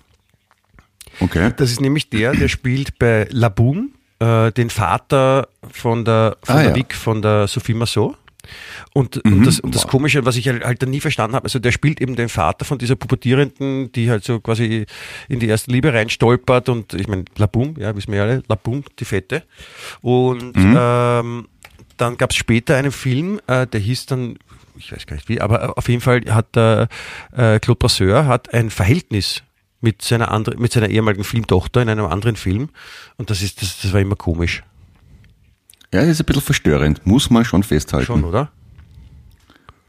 [1.19, 1.51] Okay.
[1.57, 6.59] Das ist nämlich der, der spielt bei Laboum äh, den Vater von der, von Ah,
[6.63, 6.75] der ja.
[6.75, 8.17] Vic, von der Sophie Massot.
[8.93, 9.33] Und, Mhm.
[9.33, 9.87] und, das, und das.
[9.87, 12.65] Komische, was ich halt, halt dann nie verstanden habe, also der spielt eben den Vater
[12.65, 14.85] von dieser Pubertierenden, die halt so quasi
[15.29, 18.83] in die erste Liebe reinstolpert und ich meine, Laboum, ja, wissen wir ja alle, Laboum,
[18.99, 19.43] die Fette.
[20.01, 20.75] Und Mhm.
[20.77, 21.47] ähm,
[21.97, 24.37] dann gab es später einen Film, äh, der hieß dann,
[24.77, 26.87] ich weiß gar nicht wie, aber auf jeden Fall hat äh,
[27.59, 29.43] Claude Brasseur hat ein Verhältnis
[29.81, 32.69] mit seiner andere, mit seiner ehemaligen Filmtochter in einem anderen Film
[33.17, 34.63] und das ist das, das war immer komisch,
[35.93, 38.05] Ja, das ist ein bisschen verstörend, muss man schon festhalten.
[38.05, 38.51] schon, oder?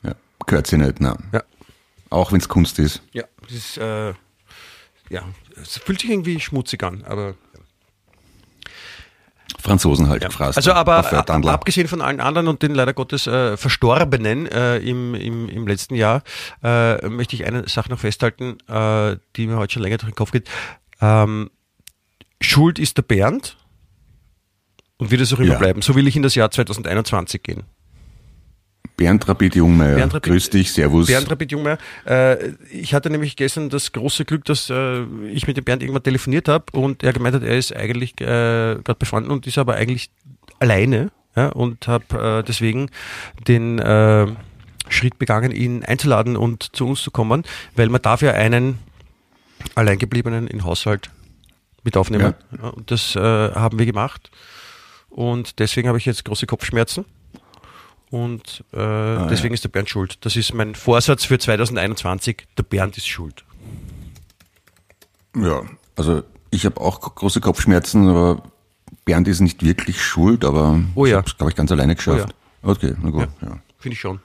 [0.02, 0.14] Ja.
[0.46, 1.16] Gehört sie nicht, nein.
[1.32, 1.42] Ja.
[2.10, 3.02] Auch wenn es Kunst ist.
[3.12, 4.12] Ja, das ist, äh,
[5.08, 5.24] ja,
[5.60, 7.34] es fühlt sich irgendwie schmutzig an, aber
[9.60, 10.28] Franzosen halt ja.
[10.28, 10.58] gefrasst.
[10.58, 11.06] Also aber
[11.52, 15.94] abgesehen von allen anderen und den leider Gottes äh, Verstorbenen äh, im, im, im letzten
[15.94, 16.22] Jahr,
[16.64, 20.16] äh, möchte ich eine Sache noch festhalten, äh, die mir heute schon länger durch den
[20.16, 20.50] Kopf geht.
[21.00, 21.50] Ähm,
[22.40, 23.56] Schuld ist der Bernd
[25.02, 25.58] und wird es auch immer Ja.
[25.58, 25.82] bleiben.
[25.82, 27.62] So will ich in das Jahr 2021 gehen.
[28.96, 29.96] Bernd Rapid Jungmeier.
[29.96, 31.06] Bernd Rapid- Grüß dich, Servus.
[31.06, 31.78] Bernd Rapid Jungmeier.
[32.04, 36.02] Äh, ich hatte nämlich gestern das große Glück, dass äh, ich mit dem Bernd irgendwann
[36.02, 38.24] telefoniert habe und er gemeint hat, er ist eigentlich äh,
[38.84, 40.10] gerade befreundet und ist aber eigentlich
[40.60, 42.90] alleine ja, und habe äh, deswegen
[43.48, 44.26] den äh,
[44.88, 47.44] Schritt begangen, ihn einzuladen und zu uns zu kommen,
[47.74, 48.78] weil man darf ja einen
[49.74, 51.10] Alleingebliebenen in Haushalt
[51.84, 52.34] mit aufnehmen.
[52.60, 52.68] Ja.
[52.68, 54.30] und das äh, haben wir gemacht
[55.12, 57.04] und deswegen habe ich jetzt große Kopfschmerzen.
[58.10, 60.18] Und äh, deswegen ist der Bernd schuld.
[60.24, 62.46] Das ist mein Vorsatz für 2021.
[62.58, 63.42] Der Bernd ist schuld.
[65.34, 65.62] Ja,
[65.96, 68.42] also ich habe auch große Kopfschmerzen, aber
[69.06, 71.12] Bernd ist nicht wirklich schuld, aber Oh ja.
[71.12, 72.34] ich habe es, glaube ich, ganz alleine geschafft.
[72.62, 73.28] Okay, na gut.
[73.40, 73.58] Ja.
[73.78, 74.20] Finde ich schon.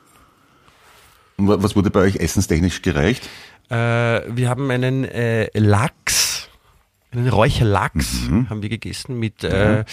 [1.38, 3.28] Und wa- was wurde bei euch essenstechnisch gereicht?
[3.70, 6.17] Äh, wir haben einen äh, Lachs,
[7.18, 9.84] einen Räucherlachs haben wir gegessen mit äh,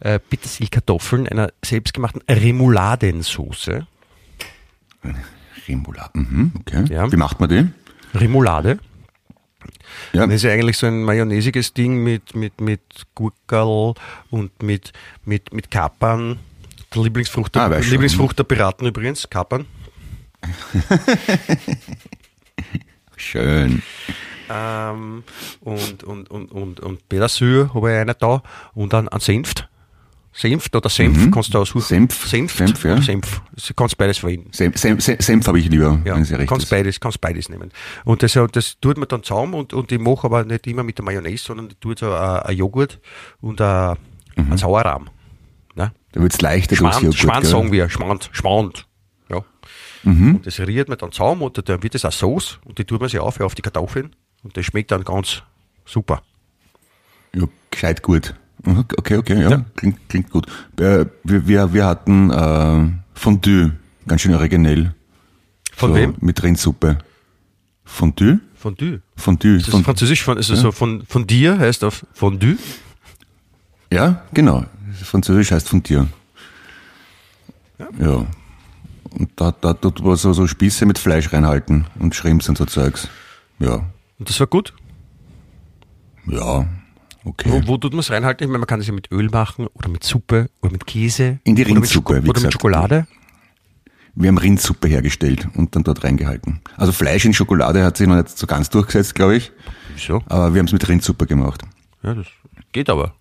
[0.00, 3.86] äh, Petersilkartoffeln, einer selbstgemachten Remouladensoße.
[5.68, 6.10] Remoulade.
[6.18, 6.84] Mhm, okay.
[6.90, 7.10] Ja.
[7.10, 7.66] Wie macht man die?
[8.18, 8.78] Remoulade.
[10.12, 12.80] Ja, Das ist ja eigentlich so ein mayonnaisiges Ding mit, mit, mit
[13.14, 13.94] Gurkel
[14.30, 14.92] und mit,
[15.24, 16.38] mit, mit Kapern.
[16.94, 17.78] Der Lieblingsfrucht der, Ah.
[17.78, 19.66] Lieblingsfrucht der Piraten übrigens, Kapern.
[23.16, 23.82] schön.
[24.50, 25.24] Ähm,
[25.60, 28.42] und, und, und, und, und Petersilie habe ich eine da
[28.74, 29.68] und dann ein Senft.
[30.32, 31.80] Senft oder Senf kannst du aussuchen.
[31.82, 32.26] Senf.
[32.28, 33.02] Senft, Senf, ja.
[33.02, 33.40] Senf.
[33.66, 34.50] Du kannst beides verwenden.
[34.52, 36.70] Senf, Senf, Senf, Senf habe ich lieber, Ja, wenn sie recht kannst ist.
[36.70, 37.72] beides, kannst beides nehmen.
[38.04, 40.96] Und das, das tut man dann zusammen und, und ich mache aber nicht immer mit
[40.98, 43.00] der Mayonnaise, sondern ich tue so ein, Joghurt
[43.40, 43.96] und ein,
[44.36, 44.52] Mhm.
[44.52, 45.10] ein Sauerrahm.
[45.74, 45.90] Ne?
[46.12, 47.50] Da wird's leichter durchs Schmand, Joghurt, Schmand gell?
[47.50, 48.86] sagen wir, Schmand, Schmand.
[49.28, 49.44] Ja.
[50.04, 50.36] Mhm.
[50.36, 53.00] Und das rührt man dann zusammen und dann wird das eine Sauce und die tut
[53.00, 55.42] man sich auf, auf die Kartoffeln und das schmeckt dann ganz
[55.84, 56.22] super.
[57.34, 58.34] Ja, gescheit gut.
[58.64, 59.64] Mhm, Okay, okay, ja, Ja.
[59.76, 60.46] Klingt, klingt gut.
[60.78, 63.72] Äh, Wir, wir, wir hatten äh, Fondue,
[64.06, 64.94] ganz schön originell.
[65.74, 66.14] Von so wem?
[66.20, 66.98] Mit Rindsuppe.
[67.84, 68.40] Fondue?
[68.56, 69.00] Fondue.
[69.16, 69.58] Fondue.
[69.58, 72.56] Das ist Von, französisch von, also so von, von dir heißt auf Fondue.
[73.92, 74.64] ja, genau.
[75.04, 76.08] Französisch heißt von dir.
[78.00, 78.26] Ja.
[79.10, 82.64] Und da, da tut man so, so Spieße mit Fleisch reinhalten und Shrimps und so
[82.66, 83.08] Zeugs.
[83.60, 83.84] Ja.
[84.18, 84.74] Und das war gut.
[86.26, 86.66] Ja.
[87.24, 87.50] Okay.
[87.50, 88.44] Wo, wo tut man es reinhalten?
[88.44, 91.40] Ich meine, man kann es ja mit Öl machen oder mit Suppe oder mit Käse.
[91.44, 92.52] In die oder mit Rindsuppe, wie Oder mit.
[92.52, 93.06] Schokolade.
[94.14, 96.60] Wir haben Rindsuppe hergestellt und dann dort reingehalten.
[96.76, 99.52] Also Fleisch in Schokolade hat sich noch nicht so ganz durchgesetzt, glaube ich.
[99.94, 100.22] Wieso?
[100.26, 101.62] Aber wir haben es mit Rindsuppe gemacht.
[102.02, 102.26] Ja, das
[102.72, 103.14] geht aber.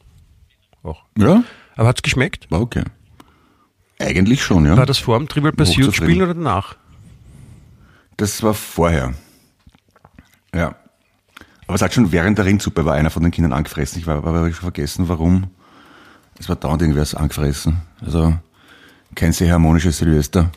[0.84, 1.04] Auch.
[1.18, 1.44] Ja,
[1.76, 2.50] Aber hat's geschmeckt?
[2.50, 2.84] war okay.
[4.00, 4.78] Eigentlich schon, ja.
[4.78, 5.94] War das vor dem Triple Pursuit.
[5.94, 6.78] Spielen oder danach?
[8.16, 9.14] Das war vorher.
[10.54, 10.76] Ja.
[11.68, 14.00] Aber es hat schon während der Rindsuppe war einer von den Kindern angefressen.
[14.00, 15.52] Ich war, aber schon vergessen, warum.
[16.40, 17.82] Es war dauernd irgendwas angefressen.
[18.02, 18.38] Also
[19.16, 20.52] kein sehr harmonisches Silvester.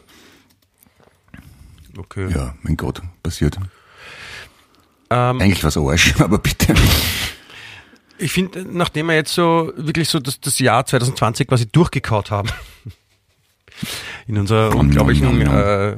[1.97, 2.31] Okay.
[2.33, 3.59] Ja, mein Gott, passiert.
[5.11, 6.75] Ähm, Eigentlich war es Arsch, aber bitte.
[8.19, 12.49] ich finde, nachdem wir jetzt so wirklich so das, das Jahr 2020 quasi durchgekaut haben,
[14.29, 15.97] in unserer unglaublichen äh,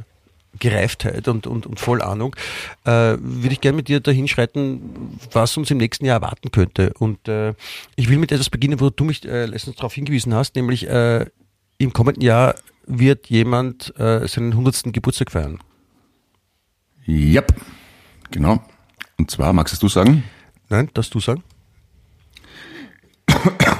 [0.58, 2.36] Gereiftheit und, und, und voll Ahnung,
[2.84, 6.92] äh, würde ich gerne mit dir dahin schreiten, was uns im nächsten Jahr erwarten könnte.
[6.98, 7.54] Und äh,
[7.96, 11.26] ich will mit etwas beginnen, wo du mich äh, letztens darauf hingewiesen hast, nämlich äh,
[11.78, 12.54] im kommenden Jahr
[12.86, 14.92] wird jemand äh, seinen 100.
[14.92, 15.58] Geburtstag feiern.
[17.06, 17.54] Yep,
[18.30, 18.62] genau.
[19.18, 20.24] Und zwar, magst du sagen?
[20.68, 21.42] Nein, darfst du sagen?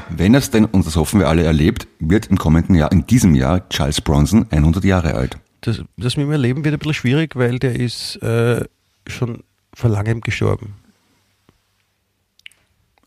[0.09, 3.35] Wenn es denn, und das hoffen wir alle, erlebt, wird im kommenden Jahr, in diesem
[3.35, 5.39] Jahr, Charles Bronson 100 Jahre alt.
[5.63, 8.65] Das, das mit dem Erleben wird ein bisschen schwierig, weil der ist äh,
[9.07, 10.75] schon vor langem gestorben.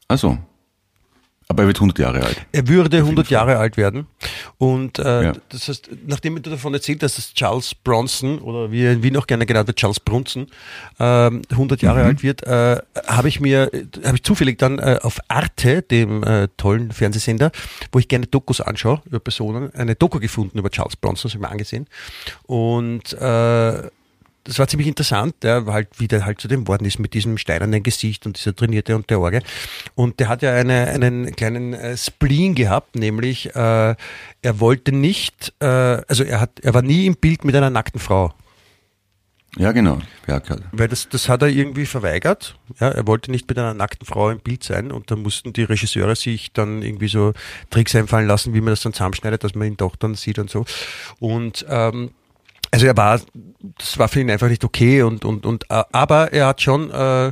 [0.08, 0.38] Also,
[1.48, 2.46] aber er wird 100 Jahre alt.
[2.52, 4.08] Er würde 100 Jahre alt werden.
[4.58, 5.34] Und äh, Ja.
[5.50, 9.16] das heißt, nachdem du davon erzählt hast, dass Charles Bronson oder wie er in Wien
[9.18, 10.48] auch gerne genannt wird, Charles Brunson,
[11.00, 12.78] ähm, 100 Jahre alt wird, äh,
[13.08, 17.52] habe ich mir, äh, habe ich zufällig dann äh, auf Arte, dem äh, tollen Fernsehsender,
[17.92, 21.44] wo ich gerne Dokus anschaue über Personen, eine Doku gefunden über Charles Bronson, das habe
[21.44, 21.88] ich mir angesehen.
[22.48, 23.90] Und äh,
[24.46, 27.38] das war ziemlich interessant, ja, halt, wie der halt zu dem worden ist mit diesem
[27.38, 29.42] steinernen Gesicht und dieser trainierte und der Orge.
[29.96, 33.96] Und der hat ja eine, einen kleinen äh, Spleen gehabt, nämlich äh,
[34.42, 38.00] er wollte nicht, äh, also er hat, er war nie im Bild mit einer nackten
[38.00, 38.34] Frau.
[39.58, 40.00] Ja, genau.
[40.28, 40.60] Ja, klar.
[40.74, 42.60] Weil das, das hat er irgendwie verweigert.
[42.80, 45.64] Ja, er wollte nicht mit einer nackten Frau im Bild sein und da mussten die
[45.64, 47.34] Regisseure sich dann irgendwie so
[47.70, 50.50] Tricks einfallen lassen, wie man das dann zusammenschneidet, dass man ihn doch dann sieht und
[50.50, 50.66] so.
[51.20, 52.12] Und ähm,
[52.76, 53.22] also er war,
[53.78, 56.92] das war für ihn einfach nicht okay und und und äh, aber er hat schon,
[56.92, 57.32] äh,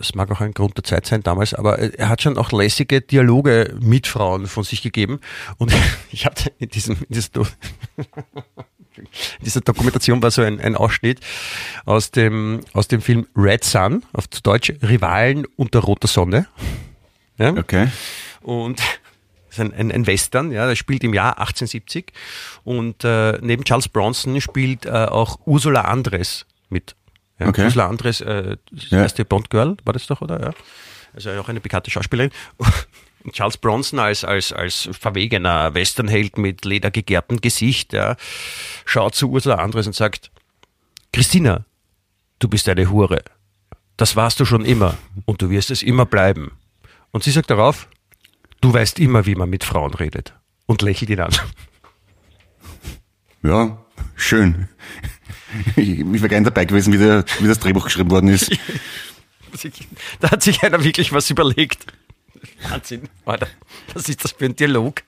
[0.00, 3.00] es mag auch ein Grund der Zeit sein damals, aber er hat schon auch lässige
[3.00, 5.20] Dialoge mit Frauen von sich gegeben
[5.58, 5.72] und
[6.10, 7.30] ich habe in diesem, in diesem
[8.96, 11.20] in dieser Dokumentation war so ein, ein Ausschnitt
[11.84, 16.48] aus dem, aus dem Film Red Sun, auf Deutsch Rivalen unter roter Sonne.
[17.38, 17.52] Ja?
[17.52, 17.86] Okay.
[18.42, 18.82] Und
[19.50, 22.12] ist ein, ein, ein Western, ja, das spielt im Jahr 1870
[22.64, 26.94] und äh, neben Charles Bronson spielt äh, auch Ursula Andres mit.
[27.38, 27.64] Ja, Okay.
[27.64, 29.02] Ursula Andres, äh, das Ja.
[29.02, 30.40] erste Bond-Girl, war das doch, oder?
[30.40, 30.50] Ja.
[31.14, 32.30] Also auch eine bekannte Schauspielerin.
[33.32, 38.16] Charles Bronson als, als, als verwegener Westernheld mit ledergegerbtem Gesicht, ja,
[38.86, 40.30] schaut zu Ursula Andres und sagt,
[41.12, 41.64] Christina,
[42.38, 43.22] du bist eine Hure.
[43.98, 44.96] Das warst du schon immer
[45.26, 46.52] und du wirst es immer bleiben.
[47.10, 47.88] Und sie sagt darauf,
[48.60, 50.34] du weißt immer, wie man mit Frauen redet.
[50.66, 51.34] Und lächelt ihn an.
[53.42, 53.78] Ja,
[54.14, 54.68] schön.
[55.76, 58.50] Ich, wäre gern dabei gewesen, wie, der, wie das Drehbuch geschrieben worden ist.
[60.20, 61.84] Da hat sich einer wirklich was überlegt.
[62.68, 63.48] Wahnsinn, Alter.
[63.94, 65.02] Was ist das für ein Dialog?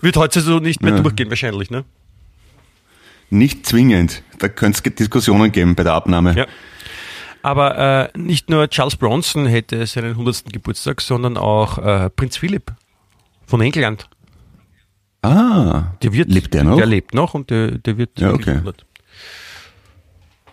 [0.00, 1.00] Wird heute so nicht mehr Ja.
[1.00, 1.84] durchgehen wahrscheinlich, ne?
[3.30, 4.22] Nicht zwingend.
[4.38, 6.36] Da könnte es Diskussionen geben bei der Abnahme.
[6.36, 6.46] Ja.
[7.46, 10.52] Aber äh, nicht nur Charles Bronson hätte seinen 100.
[10.52, 12.72] Geburtstag, sondern auch äh, Prinz Philipp
[13.46, 14.10] von England.
[15.22, 16.76] Ah, Der wird, lebt der noch?
[16.76, 18.50] Der lebt noch und der, der wird Ja, okay.
[18.50, 18.84] 100.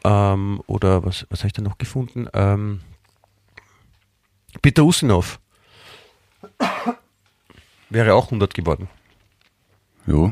[0.03, 2.27] Ähm, oder was, was habe ich da noch gefunden?
[2.31, 2.81] Ähm,
[4.61, 5.39] Peter Ustinov
[7.89, 8.87] wäre auch 100 geworden.
[10.05, 10.31] Jo.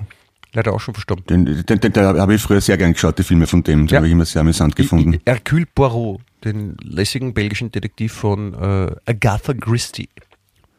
[0.53, 1.25] Leider auch schon verstorben.
[1.27, 3.87] Den, den, den, da habe ich früher sehr gern geschaut, die Filme von dem.
[3.87, 3.97] Die Ja.
[3.97, 5.19] habe ich immer sehr amüsant gefunden.
[5.25, 10.09] Hercule Poirot, den lässigen belgischen Detektiv von äh, Agatha Christie.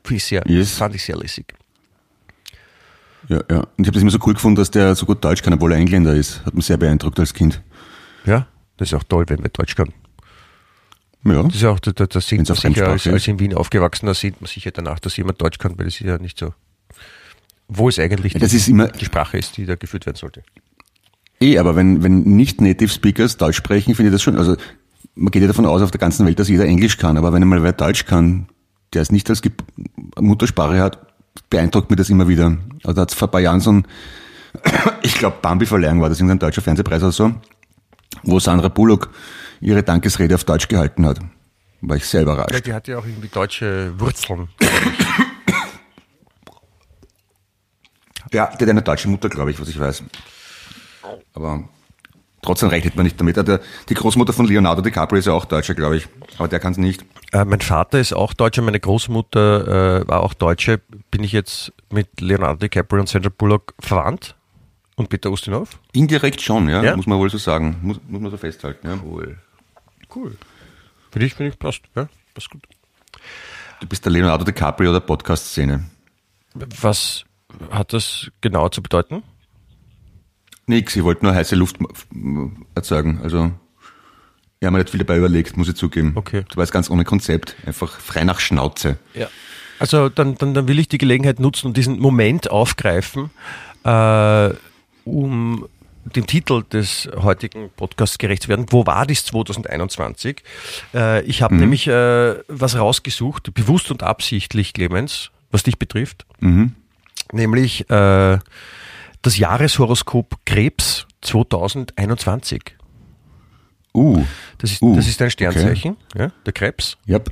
[0.04, 0.72] Finde ich sehr, Yes.
[0.76, 1.54] Fand ich sehr lässig.
[3.28, 3.58] Ja, ja.
[3.60, 5.72] Und ich habe das immer so cool gefunden, dass der so gut Deutsch kann, obwohl
[5.72, 6.44] er Engländer ist.
[6.44, 7.62] Hat mich sehr beeindruckt als Kind.
[8.26, 8.46] Ja,
[8.76, 9.92] das ist auch toll, wenn man Deutsch kann.
[11.24, 11.42] Ja.
[11.44, 14.06] Das ist auch, da, da, da sieht Wenn's man sicher, als, als in Wien aufgewachsen,
[14.06, 16.52] da sieht man sicher danach, dass jemand Deutsch kann, weil das ist ja nicht so,
[17.74, 20.42] wo es eigentlich das die, ist immer- die Sprache ist, die da geführt werden sollte.
[21.40, 24.56] Eh, aber wenn, wenn nicht Native Speakers Deutsch sprechen, finde ich das schon, also
[25.14, 27.42] man geht ja davon aus auf der ganzen Welt, dass jeder Englisch kann, aber wenn
[27.42, 28.46] einmal wer Deutsch kann,
[28.94, 29.52] der es nicht als Ge
[30.18, 30.98] Muttersprache hat,
[31.50, 32.58] beeindruckt mir das immer wieder.
[32.84, 33.86] Also da hat es vor ein paar Jahren so ein,
[35.02, 37.32] ich glaube Bambi-Verleihung war das, irgendein deutscher Fernsehpreis oder so,
[38.22, 39.10] wo Sandra Bullock
[39.60, 41.18] ihre Dankesrede auf Deutsch gehalten hat.
[41.80, 42.52] War ich sehr überrascht.
[42.52, 44.48] Ja, die hat ja auch irgendwie deutsche Wurzeln.
[48.32, 50.02] Ja, der hat eine deutsche Mutter, glaube ich, was ich weiß.
[51.34, 51.64] Aber
[52.42, 53.36] trotzdem rechnet man nicht damit.
[53.36, 56.08] Der, die Großmutter von Leonardo DiCaprio ist ja auch Deutscher, glaube ich.
[56.38, 57.04] Aber der kann es nicht.
[57.32, 60.80] Äh, mein Vater ist auch Deutscher, meine Großmutter äh, war auch Deutsche.
[61.10, 64.36] Bin ich jetzt mit Leonardo DiCaprio und Sandra Bullock verwandt?
[64.94, 65.78] Und Peter Ustinov?
[65.92, 66.96] Indirekt schon, ja, Ja?
[66.96, 67.78] muss man wohl so sagen.
[67.82, 68.86] Muss, muss man so festhalten.
[68.86, 68.98] Ja.
[69.02, 69.38] Cool.
[70.14, 70.36] Cool.
[71.10, 71.80] Finde ich, finde ich, passt.
[71.96, 72.62] Ja, passt gut.
[73.80, 75.84] Du bist der Leonardo DiCaprio der Podcast-Szene.
[76.80, 77.24] Was
[77.70, 79.22] hat das genau zu bedeuten?
[80.66, 81.76] Nix, ich wollte nur heiße Luft
[82.74, 83.20] erzeugen.
[83.22, 83.52] Also,
[84.60, 86.12] ich habe mir nicht viel dabei überlegt, muss ich zugeben.
[86.14, 86.44] Okay.
[86.48, 88.98] Du weißt ganz ohne Konzept, einfach frei nach Schnauze.
[89.14, 89.28] Ja.
[89.78, 93.30] Also dann, dann, dann will ich die Gelegenheit nutzen und diesen Moment aufgreifen,
[93.82, 94.50] äh,
[95.04, 95.66] um
[96.04, 98.66] dem Titel des heutigen Podcasts gerecht zu werden.
[98.70, 100.42] Wo war das 2021?
[100.94, 106.26] Äh, ich habe nämlich äh, was rausgesucht, bewusst und absichtlich, Clemens, was dich betrifft.
[107.32, 108.38] Nämlich äh,
[109.22, 112.76] das Jahreshoroskop Krebs 2021.
[113.94, 114.24] Uh,
[114.58, 116.96] Das ist, Uh, das ist ein Sternzeichen, ja, der Krebs.
[117.06, 117.30] yep.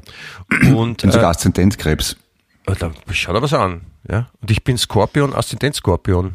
[0.67, 2.17] Und Und sogar äh, Aszendentkrebs.
[2.67, 3.83] oh, da, schau dir was an.
[4.09, 4.29] Ja?
[4.43, 6.35] Und ich bin Skorpion, Aszendent Skorpion.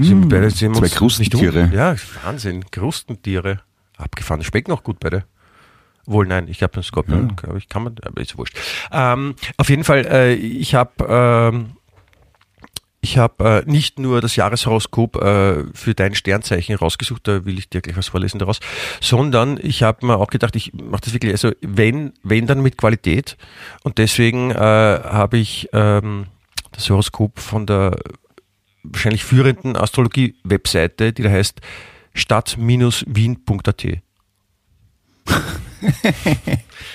[0.00, 1.62] Sind beide, Zwei Krustentiere.
[1.64, 1.78] Nicht um?
[1.78, 1.94] Ja,
[2.24, 2.64] Wahnsinn.
[2.70, 3.60] Krustentiere.
[3.96, 4.42] Abgefahren.
[4.44, 5.24] Schmecken auch gut beide.
[6.06, 8.56] Wohl, nein, ich habe einen Skorpion, glaube ich, kann man, aber ist wurscht.
[8.92, 11.76] Ähm, auf jeden Fall, äh, ich habe ähm,
[13.04, 17.68] ich habe äh, nicht nur das Jahreshoroskop äh, für dein Sternzeichen rausgesucht, da will ich
[17.68, 18.60] dir gleich was vorlesen daraus,
[19.00, 22.78] sondern ich habe mir auch gedacht, ich mache das wirklich, also wenn, wenn dann mit
[22.78, 23.36] Qualität
[23.82, 26.26] und deswegen äh, habe ich ähm,
[26.70, 27.96] das Horoskop von der
[28.84, 31.60] wahrscheinlich führenden Astrologie-Webseite, die da heißt
[32.14, 33.86] stadt-wien.at.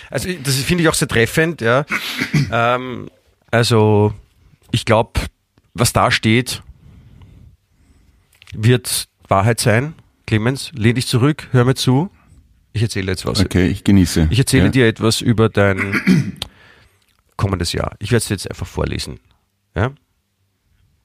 [0.09, 1.85] also das finde ich auch sehr treffend, ja.
[2.51, 3.09] Ähm,
[3.51, 4.13] also
[4.71, 5.19] ich glaube,
[5.79, 6.63] was da steht,
[8.53, 9.93] wird Wahrheit sein.
[10.25, 12.09] Clemens, lehn dich zurück, hör mir zu.
[12.73, 13.39] Ich erzähle jetzt was.
[13.39, 14.27] Okay, ich genieße.
[14.29, 14.69] Ich erzähle ja.
[14.69, 16.39] dir etwas über dein
[17.37, 17.95] kommendes Jahr.
[17.99, 19.19] Ich werde es jetzt einfach vorlesen.
[19.75, 19.91] Ja?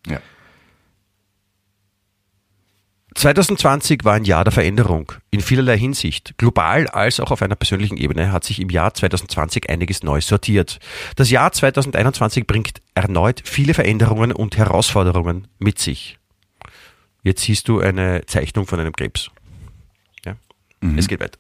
[0.07, 0.21] Ja.
[3.15, 6.35] 2020 war ein Jahr der Veränderung in vielerlei Hinsicht.
[6.39, 10.79] Global als auch auf einer persönlichen Ebene hat sich im Jahr 2020 einiges neu sortiert.
[11.17, 16.19] Das Jahr 2021 bringt erneut viele Veränderungen und Herausforderungen mit sich.
[17.23, 19.31] Jetzt siehst du eine Zeichnung von einem Krebs.
[20.25, 20.37] Ja?
[20.97, 21.39] Es geht weiter.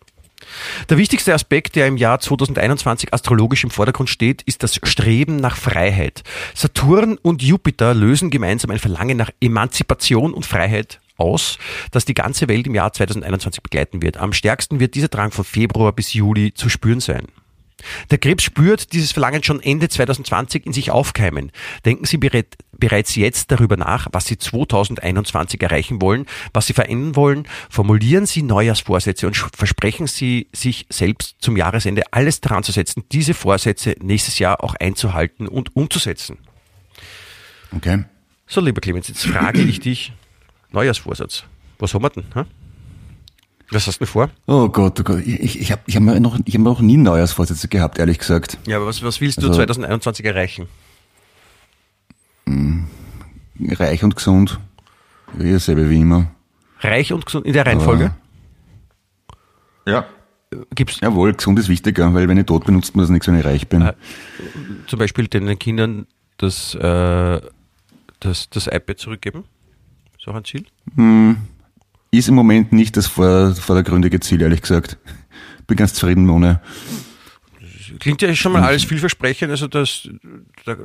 [0.88, 5.56] Der wichtigste Aspekt, der im Jahr 2021 astrologisch im Vordergrund steht, ist das Streben nach
[5.56, 6.22] Freiheit.
[6.54, 11.58] Saturn und Jupiter lösen gemeinsam ein Verlangen nach Emanzipation und Freiheit aus,
[11.90, 14.16] das die ganze Welt im Jahr 2021 begleiten wird.
[14.16, 17.26] Am stärksten wird dieser Drang von Februar bis Juli zu spüren sein.
[18.10, 21.50] Der Krebs spürt dieses Verlangen schon Ende 2020 in sich aufkeimen.
[21.84, 27.16] Denken Sie bereit, bereits jetzt darüber nach, was Sie 2021 erreichen wollen, was Sie verändern
[27.16, 27.48] wollen.
[27.70, 33.34] Formulieren Sie Neujahrsvorsätze und versprechen Sie sich selbst zum Jahresende alles daran zu setzen, diese
[33.34, 36.38] Vorsätze nächstes Jahr auch einzuhalten und umzusetzen.
[37.74, 38.04] Okay.
[38.46, 40.12] So, lieber Clemens, jetzt frage ich dich,
[40.72, 41.44] Neujahrsvorsatz.
[41.78, 42.24] Was haben wir denn?
[42.34, 42.44] Hä?
[43.70, 44.28] Was hast du vor?
[44.46, 45.20] Oh Gott, oh Gott.
[45.26, 48.18] Ich, ich habe ich hab mir, noch- ich hab mir noch nie Neujahrsvorsätze gehabt, ehrlich
[48.18, 48.58] gesagt.
[48.66, 50.68] Ja, aber was, was willst du Also- 2021 erreichen?
[53.70, 54.58] Reich und gesund.
[55.38, 56.30] Ja, dasselbe wie immer.
[56.80, 58.14] Reich und gesund in der Reihenfolge?
[59.86, 60.04] Ja.
[60.74, 63.38] Gibt's Jawohl, gesund ist wichtiger, weil wenn ich tot bin, nutzt mir das nichts, wenn
[63.38, 63.82] ich reich bin.
[63.82, 63.94] Äh,
[64.86, 66.06] zum Beispiel den Kindern
[66.36, 67.40] das, äh,
[68.20, 69.44] das, das iPad zurückgeben?
[70.22, 70.64] Ist auch ein Ziel?
[72.12, 74.96] Ist im Moment nicht das vor, vordergründige Ziel, ehrlich gesagt.
[75.66, 76.60] Bin ganz zufrieden ohne.
[77.98, 80.08] Klingt ja schon mal alles vielversprechend, also das,
[80.64, 80.76] da,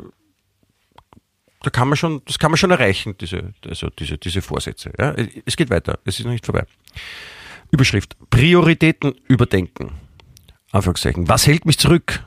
[1.62, 4.92] da kann man schon, das kann man schon erreichen, diese, also diese, diese Vorsätze.
[4.98, 5.14] Ja?
[5.46, 6.66] Es geht weiter, es ist noch nicht vorbei.
[7.70, 9.92] Überschrift, Prioritäten überdenken.
[10.72, 11.28] Anführungszeichen.
[11.30, 12.26] Was hält mich zurück?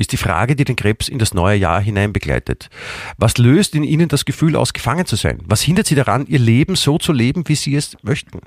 [0.00, 2.70] Ist die Frage, die den Krebs in das neue Jahr hinein begleitet.
[3.16, 5.40] Was löst in Ihnen das Gefühl aus, gefangen zu sein?
[5.44, 8.38] Was hindert Sie daran, Ihr Leben so zu leben, wie Sie es möchten?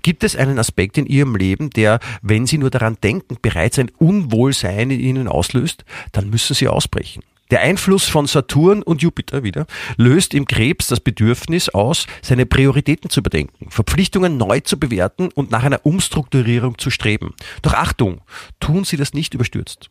[0.00, 3.90] Gibt es einen Aspekt in Ihrem Leben, der, wenn Sie nur daran denken, bereits ein
[3.98, 5.84] Unwohlsein in Ihnen auslöst?
[6.12, 7.22] Dann müssen Sie ausbrechen.
[7.50, 9.66] Der Einfluss von Saturn und Jupiter wieder
[9.98, 15.50] löst im Krebs das Bedürfnis aus, seine Prioritäten zu bedenken, Verpflichtungen neu zu bewerten und
[15.50, 17.34] nach einer Umstrukturierung zu streben.
[17.60, 18.22] Doch Achtung,
[18.60, 19.90] tun Sie das nicht überstürzt.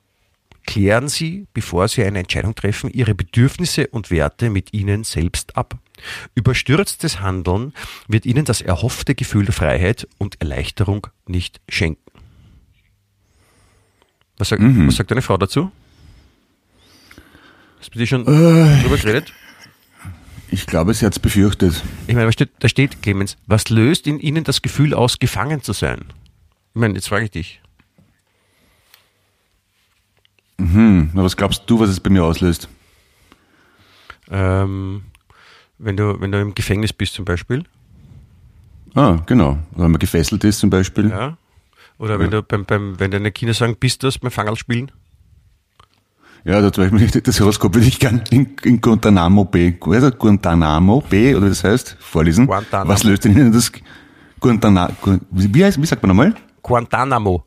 [0.66, 5.78] Klären Sie, bevor Sie eine Entscheidung treffen, Ihre Bedürfnisse und Werte mit Ihnen selbst ab.
[6.34, 7.74] Überstürztes Handeln
[8.08, 12.02] wird Ihnen das erhoffte Gefühl der Freiheit und Erleichterung nicht schenken.
[14.38, 15.72] Was, sagt- was sagt deine Frau dazu?
[17.80, 19.32] Hast du dir schon drüber geredet?
[20.52, 21.84] Ich glaube, sie hat's befürchtet.
[22.08, 25.62] Ich meine, da steht, da steht, Clemens, was löst in Ihnen das Gefühl aus, gefangen
[25.62, 26.06] zu sein?
[26.74, 27.62] Ich meine, jetzt frage ich dich.
[30.58, 32.70] Na, was glaubst du, was es bei mir auslöst?
[34.30, 35.04] Ähm,
[35.78, 37.64] wenn, du, wenn du im Gefängnis bist zum Beispiel,
[38.96, 39.58] Ah, genau.
[39.76, 41.10] Wenn man gefesselt ist zum Beispiel.
[41.10, 41.38] ja,
[41.98, 44.90] oder wenn du beim, beim, wenn deine Kinder sagen, bist du das beim Fangerl spielen?
[46.46, 51.02] Ja, da zum Beispiel das Horoskop würde ich gern in, in Guantanamo Bay, also Guantanamo
[51.02, 52.46] Bay, oder wie das heißt, vorlesen.
[52.48, 52.90] Guantanamo.
[52.90, 53.70] Was löst denn das
[54.40, 54.94] Guantanamo,
[55.32, 56.34] wie heißt, wie sagt man nochmal?
[56.62, 57.44] Guantanamo.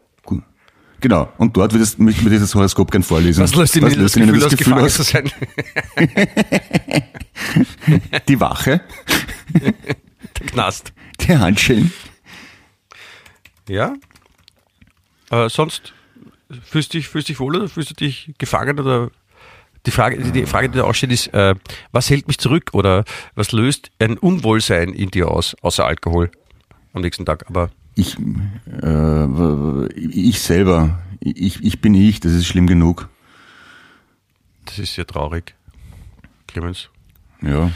[1.01, 1.32] Genau.
[1.38, 3.42] Und dort würde ich mir dieses Horoskop gern vorlesen.
[3.42, 5.30] Was löst in Ihnen das Ihnen Gefühl aus, gefangen zu sein?
[8.28, 8.80] Die Wache,
[9.55, 10.92] Der Knast.
[11.20, 11.92] dicke Handschellen.
[13.68, 13.94] Ja.
[15.30, 15.92] Äh, sonst
[16.64, 19.11] fühlst du dich, fühlst dich wohl oder fühlst du dich gefangen oder
[19.86, 21.55] die Frage, die, die Frage, die da aussteht, ist, äh,
[21.92, 26.30] was hält mich zurück oder was löst ein Unwohlsein in dir aus, außer Alkohol
[26.92, 27.44] am nächsten Tag?
[27.49, 28.16] Aber Ich,
[28.82, 33.09] äh, ich selber, ich, ich bin ich, das ist schlimm genug.
[34.66, 35.55] das ist sehr traurig.
[36.46, 36.90] Clemens.
[37.42, 37.70] Ja,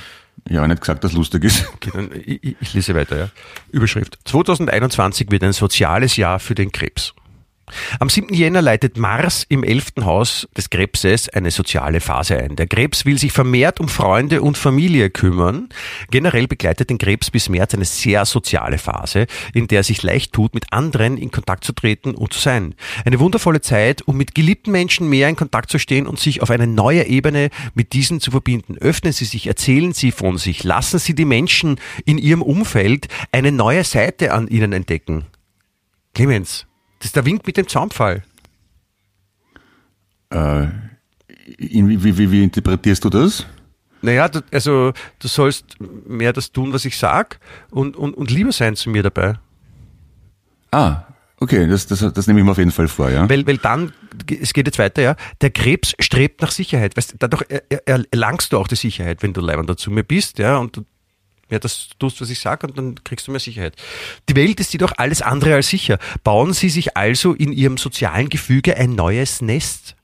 [0.48, 1.66] ich habe nicht gesagt, dass lustig ist.
[1.74, 3.28] Okay, ich- ich lese weiter, ja.
[3.70, 4.18] Überschrift.
[4.24, 7.14] 2021 wird ein soziales Jahr für den Krebs.
[8.00, 8.34] Am 7.
[8.34, 9.92] Jänner leitet Mars im 11.
[10.02, 12.56] Haus des Krebses eine soziale Phase ein.
[12.56, 15.68] Der Krebs will sich vermehrt um Freunde und Familie kümmern.
[16.10, 20.32] Generell begleitet den Krebs bis März eine sehr soziale Phase, in der er sich leicht
[20.32, 22.74] tut, mit anderen in Kontakt zu treten und zu sein.
[23.04, 26.50] Eine wundervolle Zeit, um mit geliebten Menschen mehr in Kontakt zu stehen und sich auf
[26.50, 28.76] eine neue Ebene mit diesen zu verbinden.
[28.78, 33.52] Öffnen Sie sich, erzählen Sie von sich, lassen Sie die Menschen in Ihrem Umfeld eine
[33.52, 35.26] neue Seite an Ihnen entdecken.
[36.14, 36.66] Clemens,
[37.02, 38.22] das ist der Wink mit dem Zaunpfahl.
[40.30, 40.68] Äh,
[41.58, 43.44] wie, wie, wie interpretierst du das?
[44.02, 47.40] Naja, du, also du sollst mehr das tun, was ich sag
[47.72, 49.34] und, und, und lieber sein zu mir dabei.
[50.70, 51.02] Ah,
[51.40, 53.28] okay, das, das, das nehme ich mir auf jeden Fall vor, ja.
[53.28, 53.92] Weil, weil dann,
[54.40, 56.96] es geht jetzt weiter, ja, der Krebs strebt nach Sicherheit.
[56.96, 60.38] Weißt, dadurch er, er, erlangst du auch die Sicherheit, wenn du leibender zu mir bist,
[60.38, 60.84] ja, und du
[61.52, 63.76] ja, das tust, was ich sage, und dann kriegst du mehr Sicherheit.
[64.30, 65.98] Die Welt ist jedoch alles andere als sicher.
[66.24, 69.94] Bauen Sie sich also in Ihrem sozialen Gefüge ein neues Nest.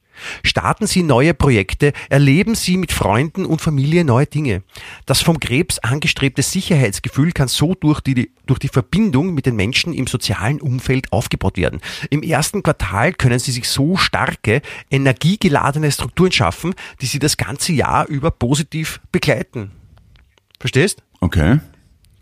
[0.42, 4.62] Starten Sie neue Projekte, erleben Sie mit Freunden und Familie neue Dinge.
[5.06, 9.94] Das vom Krebs angestrebte Sicherheitsgefühl kann so durch die, durch die Verbindung mit den Menschen
[9.94, 11.80] im sozialen Umfeld aufgebaut werden.
[12.10, 17.72] Im ersten Quartal können Sie sich so starke, energiegeladene Strukturen schaffen, die Sie das ganze
[17.72, 19.70] Jahr über positiv begleiten.
[20.60, 21.02] Verstehst?
[21.20, 21.60] Okay.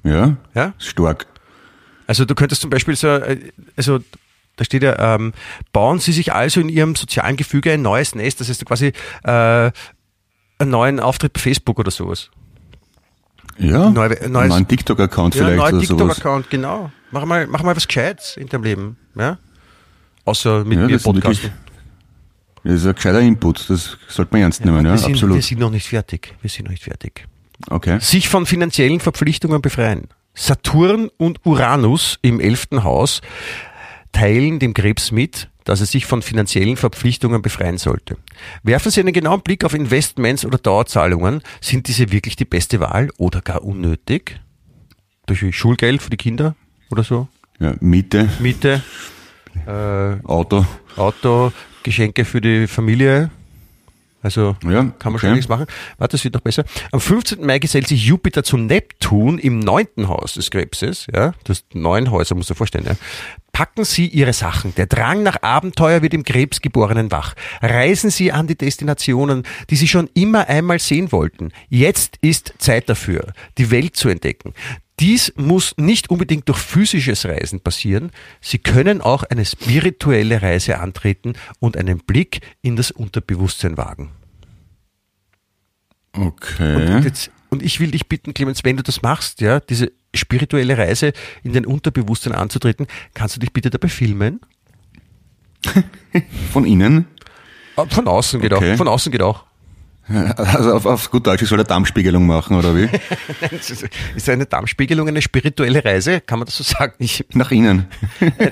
[0.05, 0.37] Ja.
[0.55, 0.75] Ja?
[0.79, 1.27] Stark.
[2.07, 3.99] Also du könntest zum Beispiel so, äh, also
[4.57, 5.33] da steht ja, ähm,
[5.73, 8.93] bauen Sie sich also in Ihrem sozialen Gefüge ein neues Nest, das heißt quasi
[9.25, 9.71] äh,
[10.59, 12.31] einen neuen Auftritt bei Facebook oder sowas.
[13.59, 13.87] Ja.
[13.87, 15.89] Einen neues- neuen TikTok-Account Ja, vielleicht oder sowas.
[16.17, 16.91] TikTok-Account, genau.
[17.11, 19.39] Mach mal, mach mal was Gescheites in deinem Leben, ja?
[20.25, 21.53] Außer mit Ja, mir das ist wirklich- podcasten.
[22.65, 25.43] Das ist ein gescheiter Input, das sollte man ernst nehmen, ja, wir, sind, wir absolut.
[25.43, 26.35] sind noch nicht fertig.
[26.43, 27.27] Wir sind noch nicht fertig.
[27.69, 27.99] Okay.
[28.01, 30.09] Sich von finanziellen Verpflichtungen befreien.
[30.35, 33.23] Saturn und Uranus im elften Haus
[34.13, 38.17] teilen dem Krebs mit, dass er sich von finanziellen Verpflichtungen befreien sollte.
[38.63, 41.43] Werfen Sie einen genauen Blick auf Investments oder Dauerzahlungen.
[41.61, 44.41] Sind diese wirklich die beste Wahl oder gar unnötig?
[45.27, 46.55] Durch Schulgeld für die Kinder
[46.91, 47.29] oder so?
[47.59, 48.83] Ja, Miete, Miete,
[49.67, 50.65] äh, Auto.
[50.97, 51.53] Auto,
[51.83, 53.31] Geschenke für die Familie.
[54.27, 55.27] Also Ja, kann man okay.
[55.27, 55.67] schon nichts machen.
[55.99, 56.65] Warte, das wird noch besser.
[56.91, 57.47] Am 15.
[57.47, 61.07] Mai gesellt sich Jupiter zu Neptun im neunten Haus des Krebses.
[61.15, 62.87] Ja, das neun Häuser, muss man vorstellen.
[62.87, 62.97] Ja.
[63.53, 64.75] Packen Sie Ihre Sachen.
[64.75, 67.35] Der Drang nach Abenteuer wird im Krebsgeborenen wach.
[67.63, 71.53] Reisen Sie an die Destinationen, die Sie schon immer einmal sehen wollten.
[71.69, 74.55] Jetzt ist Zeit dafür, die Welt zu entdecken.
[74.99, 78.13] Dies muss nicht unbedingt durch physisches Reisen passieren.
[78.41, 84.13] Sie können auch eine spirituelle Reise antreten und einen Blick in das Unterbewusstsein wagen.
[86.17, 86.95] Okay.
[86.97, 90.79] Und, jetzt, und ich will dich bitten, Clemens, wenn du das machst, ja, diese spirituelle
[90.79, 91.13] Reise
[91.43, 94.41] in dein Unterbewusstsein anzutreten, kannst du dich bitte dabei filmen?
[96.53, 97.07] Von innen.
[97.91, 98.73] Von außen geht Okay.
[98.73, 98.77] auch.
[98.77, 99.45] Von außen geht auch.
[100.09, 102.89] Also auf, auf gut Deutsch, ich soll eine Darmspiegelung machen, oder wie?
[104.15, 106.21] Ist eine Darmspiegelung eine spirituelle Reise?
[106.21, 106.95] Kann man das so sagen?
[106.99, 107.87] Ich, Nach innen.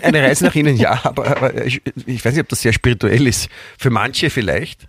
[0.03, 3.25] eine Reise nach innen, ja, aber, aber ich, ich weiß nicht, ob das sehr spirituell
[3.29, 3.49] ist.
[3.79, 4.89] Für manche vielleicht.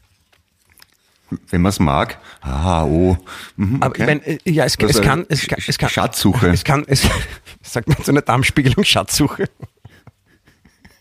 [1.49, 2.19] Wenn man es mag.
[2.41, 3.17] Ah, oh.
[3.55, 6.49] Mhm, Aber ich meine, äh, ja, es, es kann, es kann, es kann, Schatzsuche.
[6.49, 7.07] Es kann, es,
[7.61, 9.49] sagt man zu einer Darmspiegelung Schatzsuche.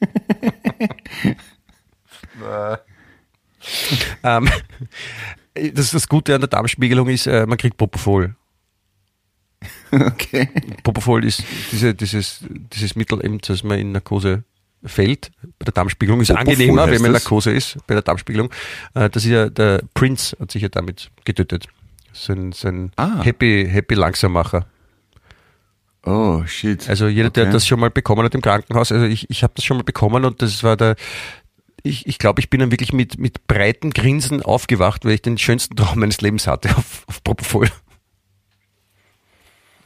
[4.22, 4.48] ähm,
[5.54, 8.34] das, das Gute an der Darmspiegelung ist, äh, man kriegt Propofol.
[9.90, 10.48] okay.
[10.82, 14.44] Propofol ist diese, dieses, dieses Mittel, eben, das man in Narkose
[14.84, 15.30] fällt.
[15.58, 17.12] Bei der Darmspiegelung ist Propofol angenehmer, wenn man?
[17.12, 18.50] Narkose ist, bei der Darmspiegelung.
[18.94, 21.66] Äh, das ist ja, der Prince hat sich ja damit getötet.
[22.12, 23.22] Sein, sein Ah.
[23.22, 24.66] Happy, Happy Langsammacher.
[26.06, 26.88] Oh, shit.
[26.88, 27.52] Also jeder, der Okay.
[27.52, 30.24] das schon mal bekommen hat im Krankenhaus, also ich, ich habe das schon mal bekommen
[30.24, 30.96] und das war der,
[31.82, 35.38] ich, ich glaube, ich bin dann wirklich mit, mit breiten Grinsen aufgewacht, weil ich den
[35.38, 37.68] schönsten Traum meines Lebens hatte auf, auf Propofol.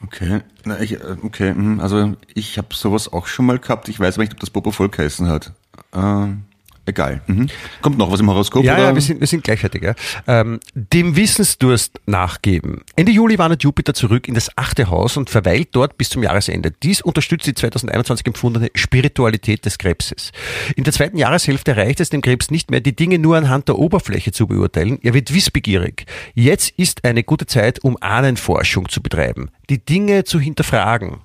[0.03, 0.41] Okay.
[0.65, 1.53] Na, ich, äh, okay.
[1.53, 1.79] mhm.
[1.79, 3.89] Also ich habe sowas auch schon mal gehabt.
[3.89, 5.53] Ich weiß aber nicht, ob das Propofol geheißen hat.
[5.93, 6.43] Ähm,
[6.89, 7.21] egal.
[7.27, 7.47] Mhm.
[7.81, 8.63] Kommt noch was im Horoskop?
[8.63, 8.83] Ja, oder?
[8.83, 9.83] ja, wir sind, wir sind gleichzeitig.
[9.83, 9.95] Ja.
[10.27, 12.81] Ähm, dem Wissensdurst nachgeben.
[12.95, 16.71] Ende Juli wandert Jupiter zurück in das achte Haus und verweilt dort bis zum Jahresende.
[16.71, 20.31] Dies unterstützt die 2021 empfundene Spiritualität des Krebses.
[20.75, 23.77] In der zweiten Jahreshälfte reicht es dem Krebs nicht mehr, die Dinge nur anhand der
[23.77, 24.99] Oberfläche zu beurteilen.
[25.01, 26.05] Er wird wissbegierig.
[26.33, 31.17] Jetzt ist eine gute Zeit, um Ahnenforschung zu betreiben, die Dinge zu hinterfragen.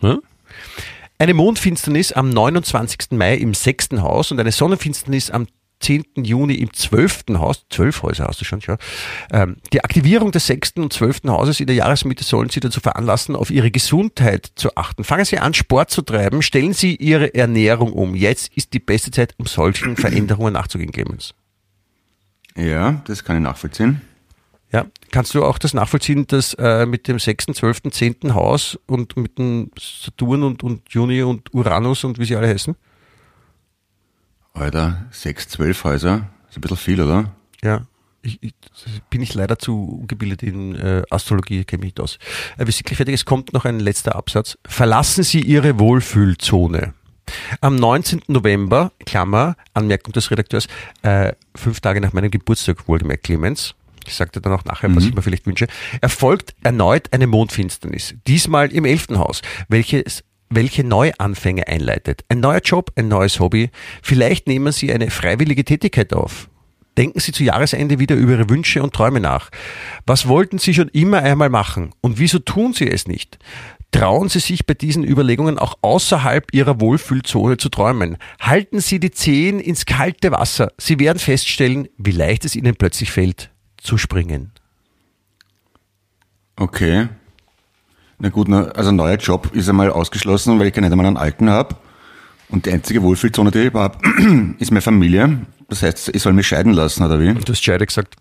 [0.00, 0.20] Hm?
[1.18, 3.12] Eine Mondfinsternis am 29.
[3.12, 5.46] Mai im sechsten Haus und eine Sonnenfinsternis am
[5.80, 6.04] 10.
[6.16, 7.24] Juni im 12.
[7.34, 8.78] Haus, 12 Häuser hast du schon, ja.
[9.30, 10.72] Ähm, die Aktivierung des 6.
[10.76, 11.22] und 12.
[11.26, 15.04] Hauses in der Jahresmitte sollen Sie dazu veranlassen, auf Ihre Gesundheit zu achten.
[15.04, 18.14] Fangen Sie an, Sport zu treiben, stellen Sie Ihre Ernährung um.
[18.14, 21.34] Jetzt ist die beste Zeit, um solchen Veränderungen nachzugehen, Clemens.
[22.56, 24.00] Ja, das kann ich nachvollziehen.
[24.72, 28.34] Ja, kannst du auch das nachvollziehen, dass äh, mit dem 6., 12., 10.
[28.34, 32.74] Haus und mit dem Saturn und, und Juni und Uranus und wie sie alle heißen?
[34.54, 36.30] Alter, sechs, zwölf Häuser.
[36.50, 37.32] Ist ein bisschen viel, oder?
[37.62, 37.82] Ja.
[38.22, 38.54] Ich, ich,
[39.08, 42.18] bin ich leider zu ungebildet in äh, Astrologie, kenne mich nicht aus.
[42.56, 44.58] Äh, wir sind gleich fertig, es kommt noch ein letzter Absatz.
[44.66, 46.92] Verlassen Sie Ihre Wohlfühlzone.
[47.60, 48.22] Am 19.
[48.26, 50.66] November, Klammer, Anmerkung des Redakteurs,
[51.02, 53.76] äh, fünf Tage nach meinem Geburtstag, wohlgemerkt Clemens,
[54.08, 55.66] ich sagte dann auch nachher, was ich mir vielleicht wünsche,
[56.00, 62.24] erfolgt erneut eine Mondfinsternis, diesmal im elften Haus, welches welche Neuanfänge einleitet.
[62.28, 63.70] Ein neuer Job, ein neues Hobby.
[64.02, 66.48] Vielleicht nehmen Sie eine freiwillige Tätigkeit auf.
[66.96, 69.50] Denken Sie zu Jahresende wieder über Ihre Wünsche und Träume nach.
[70.06, 73.38] Was wollten Sie schon immer einmal machen und wieso tun Sie es nicht?
[73.90, 78.16] Trauen Sie sich bei diesen Überlegungen auch außerhalb Ihrer Wohlfühlzone zu träumen.
[78.40, 80.72] Halten Sie die Zehen ins kalte Wasser.
[80.78, 83.50] Sie werden feststellen, wie leicht es Ihnen plötzlich fällt,
[83.84, 84.50] zu springen.
[86.56, 87.08] Okay.
[88.18, 91.50] Na gut, also ein neuer Job ist einmal ausgeschlossen, weil ich nicht einmal einen alten
[91.50, 91.76] habe.
[92.48, 93.98] Und die einzige Wohlfühlzone, die ich habe,
[94.58, 95.46] ist meine Familie.
[95.68, 97.34] Das heißt, ich soll mich scheiden lassen, oder wie?
[97.34, 98.16] Du hast Scheide gesagt.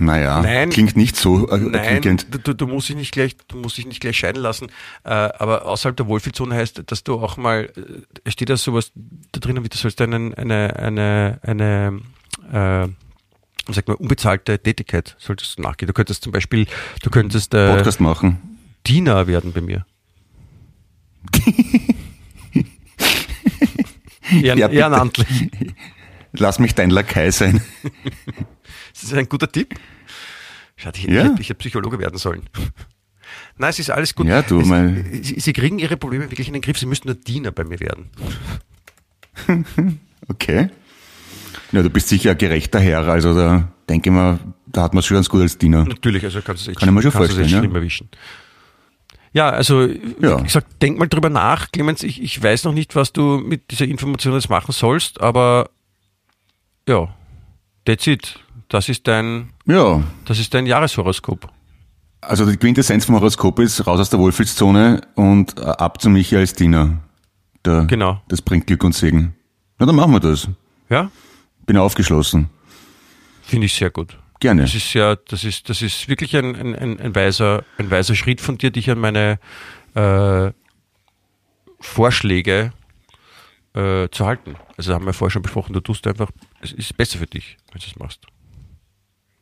[0.00, 0.70] Naja, Nein.
[0.70, 4.00] klingt nicht so äh, Nein, du, du, musst dich nicht gleich, du musst dich nicht
[4.00, 4.68] gleich scheiden lassen.
[5.04, 7.70] Äh, aber außerhalb der Wohlfühlzone heißt, dass du auch mal,
[8.24, 12.00] äh, steht da sowas da drinnen, wie du sollst einen, eine, eine, eine,
[12.50, 12.88] äh,
[13.66, 15.86] wie sagt man, unbezahlte Tätigkeit solltest du nachgehen.
[15.86, 16.66] Du könntest zum Beispiel,
[17.02, 18.58] du könntest äh, Podcast machen.
[18.86, 19.84] Diener werden bei mir.
[24.42, 25.50] Ehren, Ja, ehrenamtlich.
[26.32, 27.60] Lass mich dein Lakai sein.
[29.00, 29.74] Das ist ein guter Tipp.
[30.76, 31.22] Schade, ich, Ja.
[31.24, 32.42] ich hätte ich hätte Psychologe werden sollen.
[33.56, 34.26] Nein, es ist alles gut.
[34.26, 36.78] Ja, du, es, mal- Sie, Sie kriegen Ihre Probleme wirklich in den Griff.
[36.78, 38.10] Sie müssten nur Diener bei mir werden.
[40.28, 40.68] Okay.
[41.72, 45.00] Ja, du bist sicher ein gerechter Herr, also da denke ich mal, da hat man
[45.00, 45.84] es schon ganz gut als Diener.
[45.84, 47.58] Natürlich, also kannst du es echt, Kann ich schon es echt vorstellen, ja.
[47.58, 48.08] schlimm erwischen.
[49.32, 50.38] Ja, also Ja.
[50.38, 52.02] wie gesagt, denk mal drüber nach, Clemens.
[52.02, 55.70] Ich, ich weiß noch nicht, was du mit dieser Information jetzt machen sollst, aber
[56.88, 57.14] ja,
[57.84, 58.38] that's it.
[58.70, 61.48] Das ist dein, Ja, das ist dein Jahreshoroskop.
[62.22, 66.36] also die Quintessenz vom Horoskop ist raus aus der Wohlfühlszone und äh, ab zu Michi
[66.36, 67.00] als Diener.
[67.62, 68.22] Da, Genau.
[68.28, 69.34] Das bringt Glück und Segen.
[69.78, 70.48] Na, dann machen wir das.
[70.88, 71.10] Ja,
[71.66, 72.48] Bin aufgeschlossen.
[73.42, 74.16] finde ich sehr gut.
[74.38, 74.62] Gerne.
[74.62, 78.14] Das ist ja, das ist, das ist wirklich ein, ein, ein, ein, weiser, ein weiser
[78.14, 79.38] Schritt von dir, dich an meine
[79.94, 80.52] äh,
[81.80, 82.72] Vorschläge
[83.74, 84.54] äh, zu halten.
[84.76, 87.80] Also haben wir vorher schon besprochen, du tust einfach, es ist besser für dich, wenn
[87.80, 88.20] du es machst.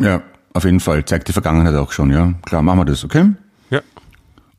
[0.00, 0.22] Ja,
[0.54, 1.04] auf jeden Fall.
[1.04, 2.34] Zeigt die Vergangenheit auch schon, ja.
[2.42, 3.30] Klar, machen wir das, okay?
[3.70, 3.80] Ja.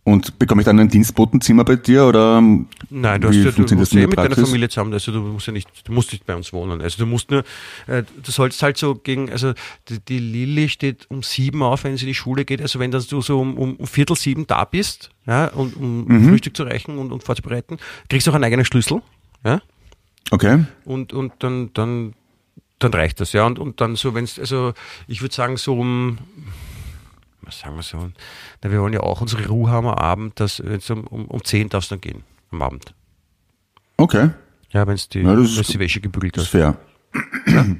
[0.03, 2.41] Und bekomme ich dann ein Dienstbotenzimmer bei dir oder
[2.89, 4.35] Nein, du, hast ja, du musst ja mit deiner?
[4.35, 6.81] Familie zusammen, also du musst ja nicht, du musst nicht bei uns wohnen.
[6.81, 7.43] Also du musst nur,
[7.85, 9.53] äh, du sollst halt so gegen, also
[9.87, 12.61] die, die Lilly steht um sieben auf, wenn sie in die Schule geht.
[12.61, 16.05] Also wenn dann du so um, um, um Viertel sieben da bist, ja, und um
[16.05, 16.29] Mhm.
[16.29, 17.77] Frühstück zu reichen und, und vorzubereiten,
[18.09, 19.01] kriegst du auch einen eigenen Schlüssel,
[19.45, 19.61] ja,
[20.31, 20.65] Okay.
[20.85, 22.13] und, und dann, dann,
[22.79, 23.45] dann reicht das, ja.
[23.45, 24.73] Und, und dann so, wenn es, also
[25.07, 26.17] ich würde sagen, so um,
[27.41, 28.09] was sagen wir so,
[28.63, 31.43] na, wir wollen ja auch unsere Ruhe haben am Abend, dass wenn's um, um, um
[31.43, 32.93] 10 darfst du dann gehen am Abend.
[33.97, 34.29] Okay.
[34.71, 35.79] Ja, wenn es die, Ja, wenn's die.
[35.79, 36.77] Wäsche gebügelt Das ist hat.
[37.53, 37.65] fair.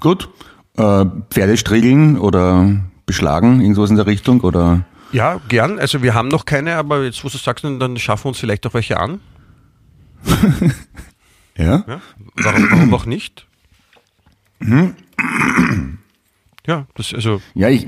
[0.00, 0.28] Gut.
[0.76, 5.78] Äh, Pferdestriegeln oder beschlagen, irgendwas in der Richtung oder Ja, gern.
[5.78, 8.38] Also wir haben noch keine, aber jetzt, wo du sagst, dann, dann schaffen wir uns
[8.38, 9.20] vielleicht auch welche an.
[11.56, 11.84] ja?
[11.86, 12.00] Ja?
[12.36, 13.46] Warum, warum auch nicht?
[14.60, 14.94] Mhm.
[16.66, 17.86] Ja, das, also, Ja, ich,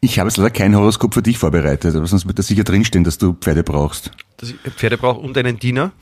[0.00, 3.04] ich habe jetzt leider kein Horoskop für dich vorbereitet, aber sonst wird da sicher drinstehen,
[3.04, 4.10] dass du Pferde brauchst.
[4.38, 5.92] dass ich Pferde brauche und einen Diener.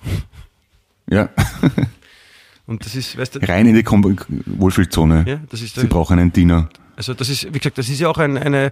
[1.10, 1.28] Ja,
[2.66, 5.24] Und das ist, weißt du, rein in die Kom Wohlfühlzone.
[5.26, 6.68] ja, das ist Sie brauchen einen Diener.
[6.94, 8.70] Also das ist, wie gesagt, das ist ja auch ein, eine,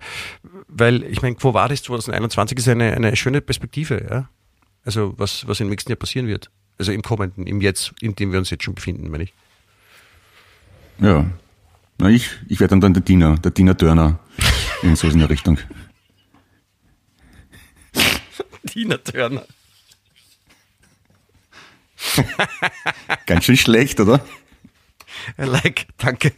[0.69, 4.29] weil ich meine, Quo Vadis 2021 ist eine, eine schöne Perspektive, ja.
[4.85, 6.49] Also was, was im nächsten Jahr passieren wird.
[6.79, 9.35] Also im kommenden, im Jetzt, in dem wir uns jetzt schon befinden, meine ich.
[11.01, 11.27] Ja.
[11.99, 14.19] Na, ich, ich werde dann, dann der Diener, der Diener Dörner.
[14.83, 15.59] In so in der Richtung.
[18.67, 19.45] Tina Turner.
[23.27, 24.21] Ganz schön schlecht, oder?
[25.39, 26.33] I like, danke.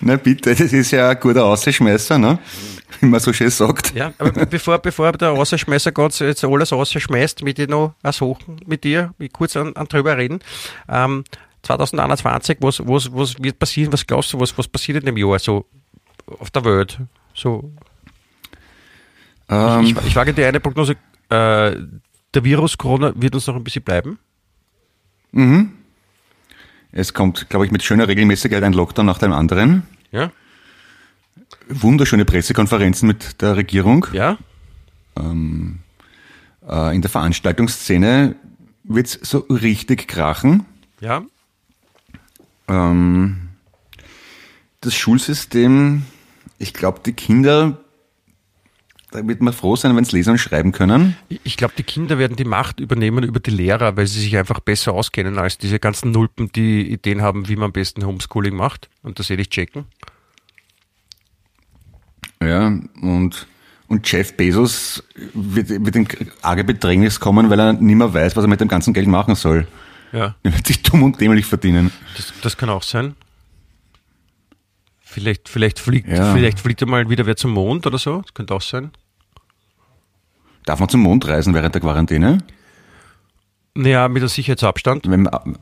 [0.00, 2.38] Na bitte, das ist ja ein guter Ausschmeißer, ne?
[3.00, 3.94] Wie man so schön sagt.
[3.94, 8.60] Ja, aber bevor, bevor der Rausschmeißer Gott jetzt alles rausschmeißt, mit dir noch was suchen,
[8.66, 10.40] mit dir, kurz an, an drüber reden.
[10.88, 11.24] Ähm,
[11.62, 13.92] 2021, was, was, was wird passieren?
[13.92, 15.66] Was glaubst du, was, was passiert in dem Jahr so
[16.38, 16.98] auf der Welt?
[17.34, 17.72] So,
[19.48, 20.92] Ähm, ich, ich wage dir eine Prognose,
[21.28, 21.76] äh,
[22.34, 24.18] der Virus Corona wird uns noch ein bisschen bleiben.
[26.92, 29.82] es kommt, glaube ich, mit schöner Regelmäßigkeit ein Lockdown nach dem anderen.
[30.10, 30.30] Ja,
[31.68, 34.06] Wunderschöne Pressekonferenzen mit der Regierung.
[34.12, 34.36] ja,
[35.16, 38.36] Äh, in der Veranstaltungsszene
[38.84, 40.64] wird's so richtig krachen.
[41.00, 41.22] ja.
[42.72, 43.48] Ähm,
[44.80, 46.02] das Schulsystem,
[46.58, 47.78] ich glaube, die Kinder,
[49.10, 51.16] da wird man froh sein, wenn sie lesen und schreiben können.
[51.44, 54.60] Ich- glaube, die Kinder werden die Macht übernehmen über die Lehrer, weil sie sich einfach
[54.60, 58.88] besser auskennen als diese ganzen Nulpen, die Ideen haben, wie man am besten Homeschooling macht
[59.02, 59.84] und das werde ich checken.
[62.42, 62.66] Ja,
[63.02, 63.46] und,
[63.86, 65.04] und Jeff Bezos
[65.34, 66.08] wird, wird in
[66.40, 69.34] arge Bedrängnis kommen, weil er nicht mehr weiß, was er mit dem ganzen Geld machen
[69.36, 69.66] soll.
[70.12, 71.90] Ja, Er wird sich dumm und dämlich verdienen.
[72.16, 73.14] das, das kann auch sein.
[75.00, 76.32] Vielleicht, vielleicht fliegt, Ja.
[76.32, 78.22] vielleicht fliegt er mal wieder wer zum Mond oder so.
[78.22, 78.92] Das könnte auch sein.
[80.64, 82.38] Darf man zum Mond reisen während der Quarantäne?
[83.74, 85.58] Naja, mit einem Sicherheitsabstand Wenn man,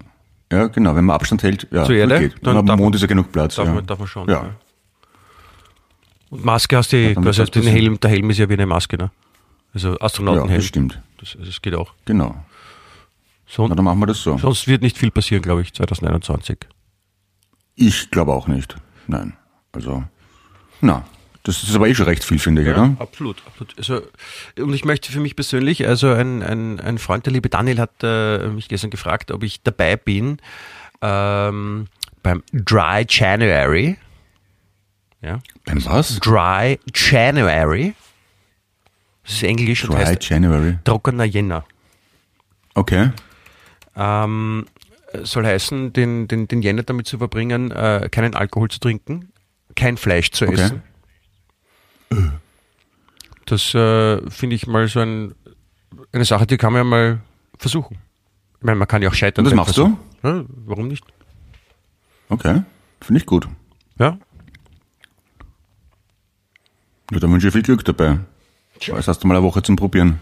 [0.52, 1.66] ja, genau, wenn man Abstand hält.
[1.70, 2.46] Ja, Zur Erde, Geht.
[2.46, 3.54] dann Am Mond ist ja genug Platz.
[3.56, 3.72] darf, ja.
[3.74, 4.28] man, darf man schon.
[4.28, 4.54] Ja.
[6.28, 7.62] Und Maske hast du, quasi wird das den.
[7.64, 9.10] Helm, der Helm ist ja wie eine Maske, ne?
[9.72, 10.58] Also ja, Astronautenhelm.
[10.60, 11.00] das stimmt.
[11.18, 11.92] Das, also das geht auch.
[12.04, 12.44] Genau.
[13.52, 14.38] So, Na, dann machen wir das so.
[14.38, 16.56] sonst wird nicht viel passieren, glaube ich, 2021.
[17.74, 18.76] Ich glaube auch nicht.
[19.08, 19.36] Nein.
[19.72, 20.04] Also,
[20.80, 21.04] na,
[21.42, 22.94] das ist aber eh schon recht viel, finde ich, oder?
[23.00, 23.74] absolut, absolut.
[23.78, 24.02] Also,
[24.58, 27.90] und ich möchte für mich persönlich, also ein, ein, ein Freund, der liebe Daniel, hat
[28.02, 30.38] äh, mich gestern gefragt, ob ich dabei bin
[31.02, 31.86] ähm,
[32.22, 33.96] beim Dry January.
[35.22, 36.20] Ja, Beim was?
[36.20, 37.94] Dry January.
[39.24, 40.78] Das ist Englisch und Dry heißt January.
[40.84, 41.64] trockener Jänner.
[42.74, 43.10] Okay.
[43.96, 44.66] Ähm,
[45.22, 49.32] soll heißen, den, den, den Jänner damit zu verbringen, äh, keinen Alkohol zu trinken,
[49.74, 50.54] kein Fleisch zu Okay.
[50.54, 50.82] essen.
[53.46, 55.34] Das äh, finde ich mal so ein,
[56.12, 57.20] eine Sache, die kann man ja mal
[57.58, 57.98] versuchen.
[58.58, 59.44] Ich meine, man kann ja auch scheitern.
[59.44, 59.96] Und das machst Versuch.
[60.22, 61.04] Ja, warum nicht?
[62.28, 62.62] Okay.
[63.00, 63.48] Finde ich gut.
[63.98, 64.18] Ja.
[67.10, 68.20] Ja, dann wünsche ich viel Glück dabei.
[68.80, 70.20] Jetzt hast du mal eine Woche zum Probieren.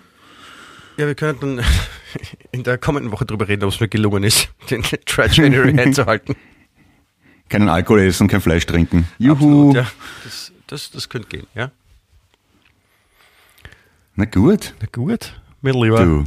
[0.99, 1.64] Ja, wir können dann
[2.53, 6.34] in der kommenden Woche drüber reden, ob es mir gelungen ist, den Try January einzuhalten.
[7.49, 9.09] Keinen Alkohol essen, kein Fleisch trinken.
[9.16, 9.32] Juhu.
[9.70, 9.86] Absolut, ja.
[10.22, 11.70] Das, das, das könnte gehen, ja.
[14.16, 14.74] Na gut.
[14.82, 16.05] Na gut, mein Lieber.
[16.05, 16.24] Du.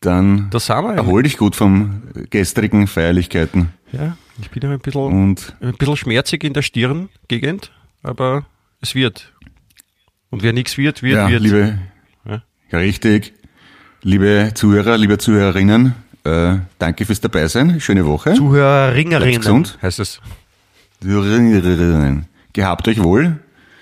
[0.00, 3.74] Dann erhol dich gut vom gestrigen Feierlichkeiten.
[3.92, 7.72] Ja, ich bin ein bisschen, Und ein bisschen schmerzig in der Stirngegend,
[8.02, 8.46] aber
[8.80, 9.34] es wird.
[10.30, 11.42] Und wer nichts wird, wird, ja, wird.
[11.42, 11.78] liebe,
[12.78, 13.34] richtig.
[14.02, 15.94] Liebe Zuhörer, liebe Zuhörerinnen,
[16.24, 17.80] äh, danke fürs Dabeisein.
[17.80, 18.34] Schöne Woche.
[18.34, 19.78] Zuhörerinnen gesund.
[19.82, 20.20] heißt es.
[21.00, 22.26] Zuhörerinnen.
[22.52, 23.38] Gehabt euch wohl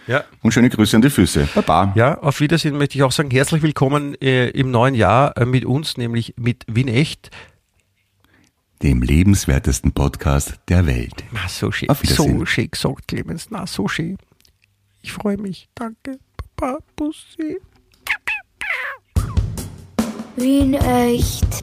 [0.07, 0.25] Ja.
[0.43, 1.49] und schöne Grüße an die Füße.
[1.55, 1.93] Baba.
[1.95, 5.65] Ja, auf Wiedersehen möchte ich auch sagen, herzlich willkommen äh, im neuen Jahr äh, mit
[5.65, 7.31] uns, nämlich mit Wien Echt.
[8.83, 11.13] Dem lebenswertesten Podcast der Welt.
[11.33, 11.89] Na, so schön.
[11.91, 12.39] Auf Wiedersehen.
[12.39, 13.49] So schön gesagt, Clemens.
[13.51, 14.17] Na, so schön.
[15.03, 15.69] Ich freue mich.
[15.75, 16.19] Danke.
[16.57, 17.59] Papa, Bussi.
[20.41, 21.59] Wien echt.